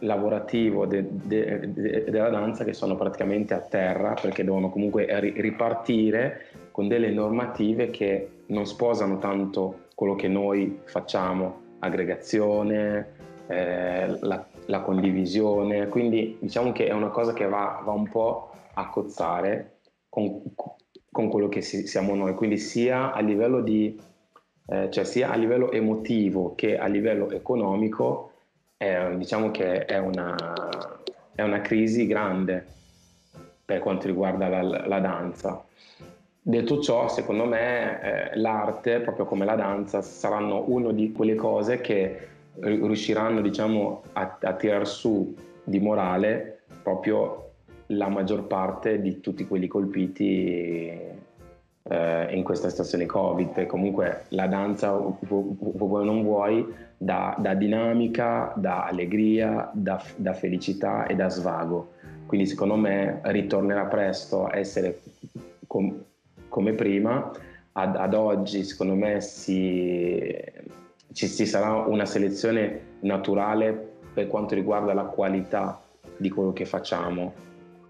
lavorativo 0.00 0.86
de, 0.86 1.06
della 1.26 2.30
danza 2.30 2.64
che 2.64 2.72
sono 2.72 2.96
praticamente 2.96 3.54
a 3.54 3.60
terra 3.60 4.14
perché 4.20 4.42
devono 4.42 4.70
comunque 4.70 5.06
ripartire 5.20 6.46
con 6.72 6.88
delle 6.88 7.10
normative 7.10 7.90
che 7.90 8.28
non 8.46 8.66
sposano 8.66 9.18
tanto 9.18 9.86
quello 9.94 10.14
che 10.14 10.26
noi 10.26 10.80
facciamo, 10.84 11.60
aggregazione, 11.80 13.21
eh, 13.46 14.18
la 14.20 14.46
la 14.66 14.80
condivisione, 14.80 15.88
quindi 15.88 16.36
diciamo 16.40 16.72
che 16.72 16.86
è 16.86 16.92
una 16.92 17.08
cosa 17.08 17.32
che 17.32 17.46
va, 17.46 17.80
va 17.84 17.92
un 17.92 18.08
po' 18.08 18.50
a 18.74 18.88
cozzare 18.88 19.78
con, 20.08 20.42
con 21.10 21.28
quello 21.28 21.48
che 21.48 21.60
si, 21.60 21.86
siamo 21.86 22.14
noi, 22.14 22.34
quindi 22.34 22.58
sia 22.58 23.12
a 23.12 23.20
livello 23.20 23.60
di 23.60 24.00
eh, 24.66 24.90
cioè 24.90 25.04
sia 25.04 25.30
a 25.30 25.36
livello 25.36 25.72
emotivo 25.72 26.54
che 26.54 26.78
a 26.78 26.86
livello 26.86 27.30
economico, 27.30 28.32
eh, 28.76 29.16
diciamo 29.16 29.50
che 29.50 29.84
è 29.84 29.98
una, 29.98 30.36
è 31.34 31.42
una, 31.42 31.60
crisi 31.60 32.06
grande 32.06 32.64
per 33.64 33.80
quanto 33.80 34.06
riguarda 34.06 34.48
la, 34.48 34.62
la 34.62 35.00
danza. 35.00 35.64
Detto 36.44 36.80
ciò, 36.80 37.08
secondo 37.08 37.44
me 37.44 38.30
eh, 38.32 38.36
l'arte, 38.36 39.00
proprio 39.00 39.24
come 39.24 39.44
la 39.44 39.54
danza, 39.54 40.00
saranno 40.00 40.64
una 40.68 40.92
di 40.92 41.12
quelle 41.12 41.34
cose 41.34 41.80
che 41.80 42.31
riusciranno 42.60 43.40
diciamo, 43.40 44.02
a, 44.12 44.38
a 44.40 44.52
tirar 44.54 44.86
su 44.86 45.34
di 45.64 45.78
morale 45.80 46.60
proprio 46.82 47.50
la 47.86 48.08
maggior 48.08 48.46
parte 48.46 49.00
di 49.00 49.20
tutti 49.20 49.46
quelli 49.46 49.68
colpiti 49.68 50.90
eh, 51.82 52.28
in 52.30 52.42
questa 52.42 52.68
situazione 52.68 53.06
Covid, 53.06 53.66
comunque 53.66 54.24
la 54.28 54.46
danza, 54.46 54.92
vuoi 54.92 56.02
o 56.02 56.04
non 56.04 56.22
vuoi, 56.22 56.66
da, 56.96 57.36
da, 57.38 57.54
dinamica, 57.54 58.52
da 58.56 58.84
allegria, 58.84 59.70
da, 59.74 60.02
da, 60.16 60.32
felicità 60.32 61.06
e 61.06 61.14
da 61.14 61.28
svago. 61.28 61.94
Quindi 62.26 62.46
secondo 62.46 62.76
me 62.76 63.20
ritornerà 63.24 63.86
presto 63.86 64.46
a 64.46 64.56
essere 64.56 65.00
com, 65.66 65.92
come 66.48 66.72
prima, 66.72 67.30
ad, 67.72 67.96
ad 67.96 68.14
oggi 68.14 68.62
secondo 68.62 68.94
me 68.94 69.20
si 69.20 70.30
ci, 71.12 71.28
ci 71.28 71.46
sarà 71.46 71.72
una 71.72 72.04
selezione 72.06 72.96
naturale 73.00 73.90
per 74.12 74.26
quanto 74.26 74.54
riguarda 74.54 74.92
la 74.92 75.04
qualità 75.04 75.80
di 76.16 76.28
quello 76.28 76.52
che 76.52 76.64
facciamo, 76.64 77.32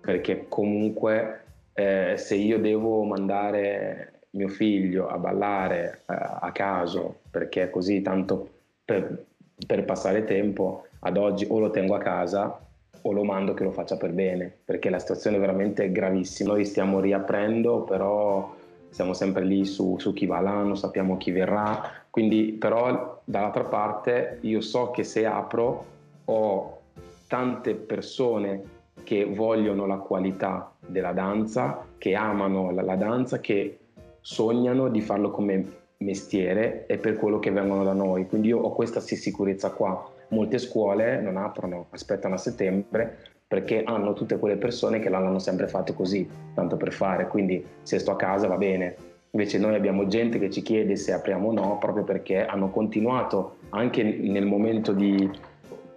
perché 0.00 0.46
comunque 0.48 1.44
eh, 1.74 2.14
se 2.16 2.34
io 2.34 2.58
devo 2.58 3.02
mandare 3.04 4.20
mio 4.30 4.48
figlio 4.48 5.08
a 5.08 5.18
ballare 5.18 6.02
eh, 6.08 6.14
a 6.16 6.50
caso 6.52 7.20
perché 7.30 7.70
così 7.70 8.00
tanto 8.02 8.48
per, 8.84 9.24
per, 9.66 9.84
passare 9.84 10.24
tempo, 10.24 10.86
ad 11.00 11.16
oggi 11.16 11.46
o 11.48 11.58
lo 11.58 11.70
tengo 11.70 11.94
a 11.94 11.98
casa 11.98 12.60
o 13.04 13.12
lo 13.12 13.24
mando 13.24 13.54
che 13.54 13.64
lo 13.64 13.72
faccia 13.72 13.96
per 13.96 14.12
bene, 14.12 14.54
perché 14.64 14.88
la 14.88 14.98
situazione 14.98 15.36
è 15.36 15.40
veramente 15.40 15.90
gravissima. 15.90 16.52
Noi 16.52 16.64
stiamo 16.64 17.00
riaprendo, 17.00 17.82
però 17.82 18.54
siamo 18.90 19.12
sempre 19.12 19.44
lì 19.44 19.64
su, 19.64 19.96
su 19.98 20.12
chi 20.12 20.26
va 20.26 20.40
l'anno, 20.40 20.74
sappiamo 20.76 21.16
chi 21.16 21.32
verrà, 21.32 22.01
quindi 22.12 22.52
però 22.52 23.22
dall'altra 23.24 23.64
parte 23.64 24.36
io 24.42 24.60
so 24.60 24.90
che 24.90 25.02
se 25.02 25.24
apro 25.24 25.84
ho 26.26 26.80
tante 27.26 27.74
persone 27.74 28.62
che 29.02 29.24
vogliono 29.24 29.86
la 29.86 29.96
qualità 29.96 30.74
della 30.78 31.12
danza, 31.12 31.86
che 31.96 32.14
amano 32.14 32.70
la, 32.70 32.82
la 32.82 32.96
danza, 32.96 33.40
che 33.40 33.78
sognano 34.20 34.90
di 34.90 35.00
farlo 35.00 35.30
come 35.30 35.64
mestiere 36.00 36.84
e 36.84 36.98
per 36.98 37.16
quello 37.16 37.38
che 37.38 37.50
vengono 37.50 37.82
da 37.82 37.94
noi. 37.94 38.26
Quindi 38.26 38.48
io 38.48 38.58
ho 38.58 38.74
questa 38.74 39.00
sicurezza 39.00 39.70
qua. 39.70 40.06
Molte 40.28 40.58
scuole 40.58 41.18
non 41.18 41.38
aprono, 41.38 41.86
aspettano 41.92 42.34
a 42.34 42.38
settembre 42.38 43.30
perché 43.48 43.84
hanno 43.84 44.12
tutte 44.12 44.38
quelle 44.38 44.56
persone 44.56 44.98
che 44.98 45.08
l'hanno 45.08 45.38
sempre 45.38 45.66
fatto 45.66 45.94
così, 45.94 46.28
tanto 46.54 46.76
per 46.76 46.92
fare, 46.92 47.26
quindi 47.28 47.64
se 47.80 47.98
sto 47.98 48.10
a 48.10 48.16
casa 48.16 48.48
va 48.48 48.58
bene. 48.58 49.11
Invece 49.34 49.58
noi 49.58 49.74
abbiamo 49.74 50.06
gente 50.08 50.38
che 50.38 50.50
ci 50.50 50.60
chiede 50.60 50.94
se 50.96 51.12
apriamo 51.12 51.48
o 51.48 51.52
no, 51.52 51.78
proprio 51.78 52.04
perché 52.04 52.44
hanno 52.44 52.70
continuato 52.70 53.56
anche 53.70 54.02
nel 54.02 54.44
momento 54.44 54.92
di, 54.92 55.30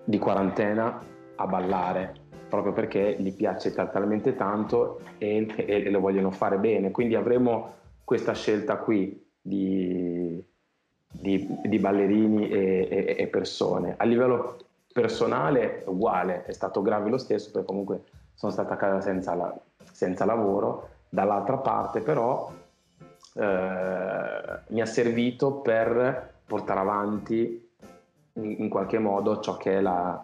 di 0.06 0.18
quarantena 0.18 1.02
a 1.36 1.46
ballare, 1.46 2.14
proprio 2.48 2.72
perché 2.72 3.18
gli 3.20 3.34
piace 3.34 3.74
talmente 3.74 4.38
tanto 4.38 5.02
e, 5.18 5.46
e, 5.54 5.90
lo 5.90 6.00
vogliono 6.00 6.32
fare 6.32 6.58
bene. 6.58 6.92
Quindi 6.92 7.16
avremo 7.16 7.74
questa 8.06 8.34
scelta 8.34 8.78
qui 8.78 9.22
di, 9.42 10.42
di, 11.12 11.60
di 11.66 11.78
ballerini 11.78 12.48
e, 12.48 13.16
e, 13.18 13.28
persone. 13.28 13.96
A 13.98 14.06
livello 14.06 14.60
personale 14.94 15.84
uguale, 15.88 16.46
è 16.46 16.54
stato 16.54 16.82
grave 16.82 17.10
lo 17.10 17.18
stesso 17.18 17.52
perché 17.52 17.68
comunque 17.68 18.04
sono 18.34 18.54
stata 18.54 18.76
a 18.76 18.78
casa 18.78 19.02
senza, 19.02 19.34
la, 19.34 19.54
senza 19.92 20.24
lavoro, 20.24 20.88
dall'altra 21.10 21.58
parte 21.58 22.00
però 22.00 22.50
eh, 23.38 24.60
mi 24.68 24.82
ha 24.82 24.86
servito 24.86 25.56
per 25.56 26.34
portare 26.46 26.80
avanti 26.80 27.70
in, 28.34 28.56
in 28.60 28.70
qualche 28.70 29.00
modo 29.00 29.40
ciò 29.40 29.58
che 29.58 29.78
è 29.78 29.82
la, 29.82 30.24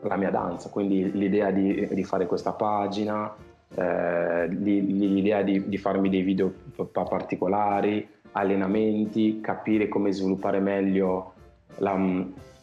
la 0.00 0.16
mia 0.16 0.30
danza, 0.30 0.70
quindi 0.70 1.12
l'idea 1.12 1.50
di, 1.50 1.88
di 1.90 2.04
fare 2.04 2.26
questa 2.26 2.52
pagina, 2.52 3.34
eh, 3.74 4.48
l'idea 4.48 5.42
di, 5.42 5.68
di, 5.68 5.76
farmi 5.78 6.08
dei 6.08 6.22
video 6.22 6.52
particolari, 6.90 8.08
allenamenti, 8.32 9.40
capire 9.40 9.88
come 9.88 10.12
sviluppare 10.12 10.60
meglio 10.60 11.32
la, 11.78 11.92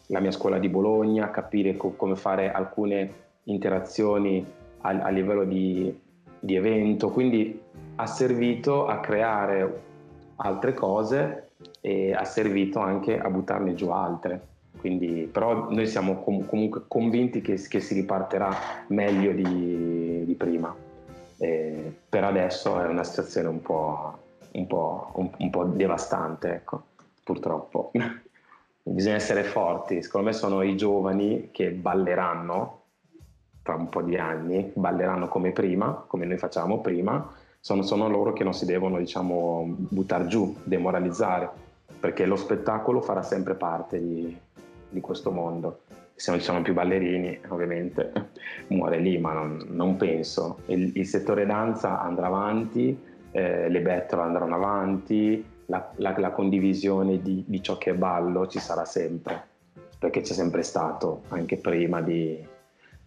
la 0.08 0.20
mia 0.20 0.32
scuola 0.32 0.60
di 0.60 0.70
Bologna, 0.70 1.30
capire 1.30 1.76
co- 1.76 1.94
come 1.96 2.16
fare 2.16 2.52
alcune 2.52 3.22
interazioni 3.44 4.46
a, 4.82 4.90
a 4.90 5.10
livello 5.10 5.44
di, 5.44 5.96
di 6.40 6.56
evento, 6.56 7.10
quindi 7.10 7.62
ha 7.96 8.06
servito 8.06 8.88
a 8.88 9.00
creare 9.00 9.82
altre 10.38 10.74
cose 10.74 11.50
e 11.82 12.14
ha 12.14 12.26
servito 12.26 12.80
anche 12.80 13.20
a 13.20 13.30
buttarne 13.30 13.74
giù 13.76 13.90
altre. 13.90 14.52
Quindi, 14.78 15.30
però 15.32 15.70
noi 15.70 15.88
siamo 15.88 16.16
com- 16.16 16.46
comunque 16.46 16.84
convinti 16.88 17.42
che, 17.42 17.56
che, 17.56 17.80
si 17.80 17.94
ripartirà 17.94 18.54
meglio 18.88 19.32
di, 19.32 20.26
di 20.26 20.34
prima. 20.34 20.76
E 21.38 21.96
per 22.10 22.24
adesso 22.24 22.82
è 22.82 22.88
una 22.88 23.04
situazione 23.04 23.48
un 23.48 23.62
po', 23.62 24.18
un 24.52 24.68
po', 24.68 25.12
un, 25.16 25.30
un 25.38 25.50
po 25.50 25.64
devastante, 25.64 26.54
ecco, 26.54 26.84
purtroppo. 27.24 27.92
Bisogna 28.86 29.16
essere 29.16 29.44
forti, 29.44 30.02
secondo 30.02 30.28
me 30.28 30.34
sono 30.34 30.62
i 30.62 30.76
giovani 30.76 31.50
che 31.52 31.70
balleranno 31.72 32.82
tra 33.62 33.76
un 33.76 33.88
po' 33.88 34.02
di 34.02 34.18
anni, 34.18 34.72
balleranno 34.74 35.30
come 35.30 35.52
prima, 35.52 36.04
come 36.06 36.26
noi 36.26 36.38
facciamo 36.38 36.82
prima, 36.82 37.26
sono, 37.64 37.82
sono 37.82 38.10
loro 38.10 38.34
che 38.34 38.44
non 38.44 38.54
si 38.54 38.66
devono 38.66 38.98
diciamo, 38.98 39.64
buttare 39.74 40.28
giù, 40.28 40.54
demoralizzare, 40.66 41.50
perché 41.98 42.26
lo 42.26 42.36
spettacolo 42.36 43.00
farà 43.00 43.24
sempre 43.24 43.56
parte 43.56 44.02
di, 44.02 44.38
di 44.90 45.00
questo 45.00 45.32
mondo. 45.32 45.84
Se 46.14 46.32
non 46.32 46.42
ci 46.42 46.46
sono 46.46 46.62
più 46.62 46.74
ballerini, 46.74 47.40
ovviamente 47.48 48.32
muore 48.68 49.00
lì, 49.00 49.18
ma 49.18 49.32
non, 49.32 49.66
non 49.70 49.96
penso. 49.96 50.58
Il, 50.66 50.92
il, 50.98 51.06
settore 51.06 51.46
danza 51.46 52.02
andrà 52.02 52.26
avanti, 52.26 53.02
eh, 53.32 53.70
le 53.70 53.80
bettole 53.80 54.24
andranno 54.24 54.56
avanti, 54.56 55.46
la, 55.68 55.90
la, 55.96 56.14
la 56.18 56.32
condivisione 56.32 57.22
di, 57.22 57.46
di 57.48 57.64
ciò 57.64 57.78
che 57.78 57.92
è 57.92 57.94
ballo 57.94 58.46
ci 58.46 58.60
sarà 58.60 58.84
sempre, 58.84 59.42
perché 59.98 60.20
c'è 60.20 60.34
sempre 60.34 60.64
stato, 60.64 61.22
anche 61.30 61.56
prima 61.56 62.02
di 62.02 62.46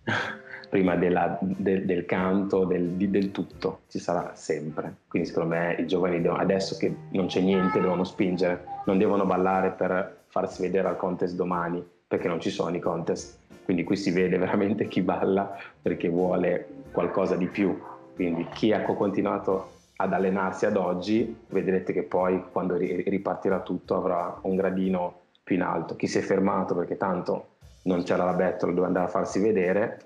prima 0.77 0.95
della, 0.95 1.39
del, 1.41 1.87
del, 1.87 2.05
canto, 2.05 2.67
del, 2.67 2.91
del, 2.91 3.31
tutto, 3.31 3.81
ci 3.89 3.99
sarà 3.99 4.33
sempre. 4.35 4.97
Quindi 5.09 5.27
secondo 5.27 5.55
me 5.55 5.75
i 5.79 5.87
giovani 5.87 6.23
adesso 6.27 6.77
che 6.77 6.95
non 7.13 7.29
c'è 7.29 7.41
niente 7.41 7.81
devono 7.81 8.05
spingere, 8.05 8.63
non 8.85 8.99
devono 8.99 9.25
ballare 9.25 9.71
per 9.71 10.25
farsi 10.27 10.61
vedere 10.61 10.89
al 10.89 10.99
contest 10.99 11.35
domani, 11.35 11.83
perché 12.07 12.29
non 12.29 12.41
ci 12.41 12.51
sono 12.51 12.77
i 12.77 12.81
contest. 12.81 13.39
Quindi 13.65 13.85
qui 13.85 13.97
si 13.97 14.11
vede 14.11 14.37
veramente 14.37 14.87
chi 14.87 15.01
balla 15.01 15.57
perché 15.81 16.11
vuole 16.11 16.69
qualcosa 16.93 17.37
di 17.37 17.47
più. 17.47 17.75
Quindi 18.15 18.47
chi 18.53 18.75
ha 18.75 18.83
continuato 18.83 19.71
ad 19.97 20.13
allenarsi 20.13 20.67
ad 20.67 20.77
oggi, 20.77 21.39
vedrete 21.49 21.95
che 21.95 22.03
poi 22.03 22.43
quando 22.53 22.77
ripartirà 22.77 23.61
tutto 23.61 23.97
avrà 23.97 24.39
un 24.43 24.57
gradino 24.57 25.21
più 25.43 25.57
in 25.57 25.63
alto. 25.63 25.97
Chi 25.97 26.07
si 26.07 26.19
è 26.19 26.21
fermato 26.21 26.75
perché 26.75 26.99
tanto 26.99 27.55
non 27.85 28.03
c'era 28.03 28.25
la 28.25 28.35
bettola 28.35 28.73
dove 28.73 28.87
andare 28.87 29.07
a 29.07 29.09
farsi 29.11 29.41
vedere, 29.41 30.01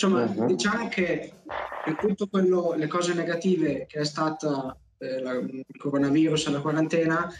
Insomma, 0.00 0.24
uh-huh. 0.26 0.46
diciamo 0.46 0.86
che 0.86 1.32
per 1.84 1.96
tutto 1.96 2.28
quello, 2.28 2.74
le 2.76 2.86
cose 2.86 3.14
negative 3.14 3.86
che 3.88 3.98
è 3.98 4.04
stata 4.04 4.76
eh, 4.98 5.20
la, 5.20 5.32
il 5.32 5.64
coronavirus 5.76 6.46
e 6.46 6.50
la 6.52 6.60
quarantena, 6.60 7.34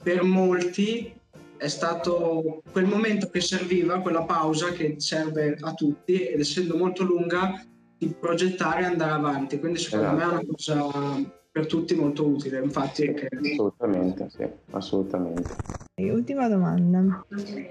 per 0.00 0.22
molti 0.22 1.12
è 1.56 1.66
stato 1.66 2.62
quel 2.70 2.86
momento 2.86 3.28
che 3.30 3.40
serviva, 3.40 4.00
quella 4.00 4.22
pausa 4.22 4.70
che 4.70 4.94
serve 4.98 5.56
a 5.60 5.74
tutti 5.74 6.22
ed 6.22 6.38
essendo 6.38 6.76
molto 6.76 7.02
lunga 7.02 7.66
di 7.98 8.06
progettare 8.08 8.82
e 8.82 8.86
andare 8.86 9.10
avanti. 9.10 9.58
Quindi 9.58 9.80
secondo 9.80 10.06
esatto. 10.06 10.16
me 10.16 10.22
è 10.22 10.34
una 10.34 10.46
cosa 10.46 11.36
per 11.50 11.66
tutti 11.66 11.94
molto 11.94 12.26
utile. 12.26 12.60
Infatti, 12.60 13.12
che... 13.14 13.28
assolutamente, 13.52 14.28
sì, 14.30 14.46
assolutamente. 14.70 15.66
Ultima 15.96 16.48
domanda. 16.48 17.24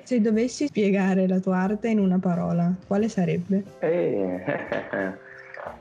Se 0.03 0.19
dovessi 0.19 0.67
spiegare 0.67 1.27
la 1.27 1.39
tua 1.39 1.59
arte 1.59 1.87
in 1.87 1.99
una 1.99 2.19
parola, 2.19 2.73
quale 2.85 3.07
sarebbe? 3.07 3.63
Eh, 3.79 4.43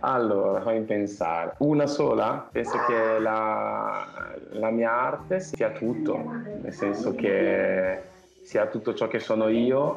allora, 0.00 0.60
fammi 0.60 0.82
pensare. 0.82 1.54
Una 1.58 1.86
sola? 1.86 2.48
Penso 2.52 2.78
che 2.86 3.18
la, 3.18 4.36
la 4.50 4.70
mia 4.70 4.92
arte 4.92 5.40
sia 5.40 5.70
tutto, 5.70 6.16
nel 6.62 6.72
senso 6.72 7.16
che 7.16 8.00
sia 8.42 8.66
tutto 8.66 8.94
ciò 8.94 9.08
che 9.08 9.18
sono 9.18 9.48
io, 9.48 9.96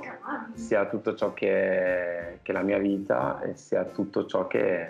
sia 0.56 0.88
tutto 0.88 1.14
ciò 1.14 1.36
che, 1.36 2.40
che 2.42 2.52
è 2.52 2.56
la 2.56 2.64
mia 2.64 2.80
vita 2.80 3.42
e 3.42 3.56
sia 3.56 3.84
tutto 3.84 4.26
ciò 4.26 4.48
che, 4.48 4.88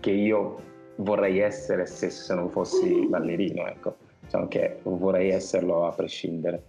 che 0.00 0.10
io 0.10 0.70
vorrei 0.96 1.38
essere 1.40 1.86
se, 1.86 2.10
se 2.10 2.34
non 2.34 2.50
fossi 2.50 3.06
ballerino, 3.08 3.66
ecco. 3.66 3.96
Diciamo 4.20 4.48
che 4.48 4.80
vorrei 4.84 5.30
esserlo 5.30 5.86
a 5.86 5.92
prescindere, 5.92 6.62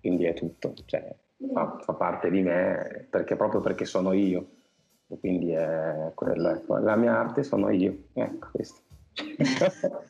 quindi 0.00 0.24
è 0.24 0.34
tutto, 0.34 0.72
cioè, 0.86 1.14
fa, 1.52 1.78
fa, 1.82 1.92
parte 1.92 2.30
di 2.30 2.40
me 2.40 3.06
perché, 3.10 3.36
proprio 3.36 3.60
perché 3.60 3.84
sono 3.84 4.12
io, 4.12 4.46
quindi 5.20 5.50
è 5.50 6.12
quello, 6.14 6.50
ecco. 6.50 6.78
la 6.78 6.96
mia 6.96 7.18
arte 7.18 7.42
sono 7.42 7.68
io, 7.70 8.04
ecco 8.14 8.48
questo. 8.52 8.80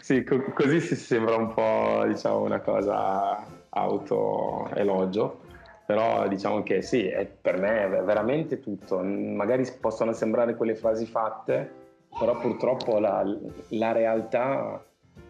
sì, 0.00 0.22
co- 0.22 0.52
così 0.52 0.80
si 0.80 0.94
sembra 0.96 1.36
un 1.36 1.52
po' 1.52 2.04
diciamo 2.06 2.42
una 2.42 2.60
cosa 2.60 3.44
auto-elogio, 3.70 5.40
però 5.86 6.28
diciamo 6.28 6.62
che 6.62 6.82
sì, 6.82 7.06
è, 7.06 7.26
per 7.26 7.58
me 7.58 7.84
è 7.84 8.02
veramente 8.02 8.60
tutto. 8.60 9.02
Magari 9.02 9.66
possono 9.80 10.12
sembrare 10.12 10.56
quelle 10.56 10.76
frasi 10.76 11.06
fatte, 11.06 11.82
però 12.18 12.38
purtroppo 12.38 12.98
la, 12.98 13.24
la 13.68 13.92
realtà 13.92 14.84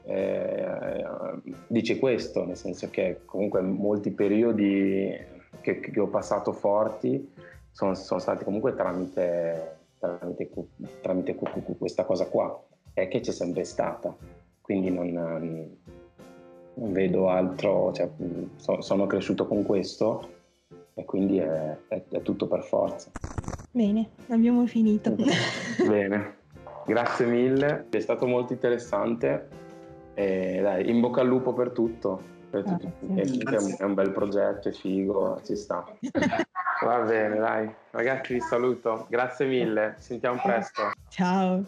eh, 0.05 1.05
dice 1.66 1.99
questo, 1.99 2.45
nel 2.45 2.57
senso 2.57 2.91
che 2.91 3.20
comunque 3.24 3.61
molti 3.62 4.11
periodi 4.11 5.16
che, 5.61 5.80
che 5.80 6.01
ho 6.01 6.09
passato 6.09 6.53
forti 6.53 7.32
sono, 7.70 7.95
sono 7.95 8.20
stati 8.20 8.45
comunque 8.45 8.74
tramite, 8.74 9.76
tramite, 9.99 10.51
tramite, 11.01 11.35
questa 11.78 12.05
cosa 12.05 12.26
qua, 12.26 12.62
è 12.93 13.09
che 13.09 13.20
c'è 13.20 13.32
sempre 13.32 13.64
stata, 13.64 14.14
quindi 14.61 14.91
non, 14.91 15.11
non 16.74 16.93
vedo 16.93 17.28
altro, 17.28 17.93
cioè, 17.93 18.09
so, 18.57 18.80
sono 18.80 19.07
cresciuto 19.07 19.47
con 19.47 19.64
questo 19.64 20.28
e 20.95 21.05
quindi 21.05 21.39
è, 21.39 21.76
è, 21.89 22.03
è 22.09 22.22
tutto 22.22 22.47
per 22.47 22.62
forza. 22.62 23.11
Bene, 23.70 24.11
abbiamo 24.28 24.66
finito. 24.66 25.16
Bene. 25.89 26.43
Grazie 26.87 27.26
mille, 27.26 27.87
è 27.91 28.01
stato 28.01 28.26
molto 28.26 28.53
interessante. 28.53 29.49
E 30.14 30.61
dai, 30.62 30.89
in 30.89 31.01
bocca 31.01 31.20
al 31.20 31.26
lupo 31.26 31.53
per 31.53 31.70
tutto. 31.70 32.20
Per 32.51 32.62
tutto. 32.62 32.87
È, 33.14 33.22
un, 33.22 33.76
è, 33.78 33.82
un, 33.82 33.95
bel 33.95 34.12
progetto, 34.12 34.68
è 34.68 34.72
figo, 34.72 35.41
ci 35.45 35.57
sta. 35.57 35.85
Va 36.85 36.99
bene, 37.01 37.37
dai. 37.37 37.74
Ragazzi, 37.91 38.35
vi 38.35 38.41
saluto. 38.41 39.07
Grazie 39.09 39.47
mille, 39.47 39.95
ci 39.99 40.05
sentiamo 40.05 40.41
presto. 40.43 40.93
Ciao. 41.09 41.64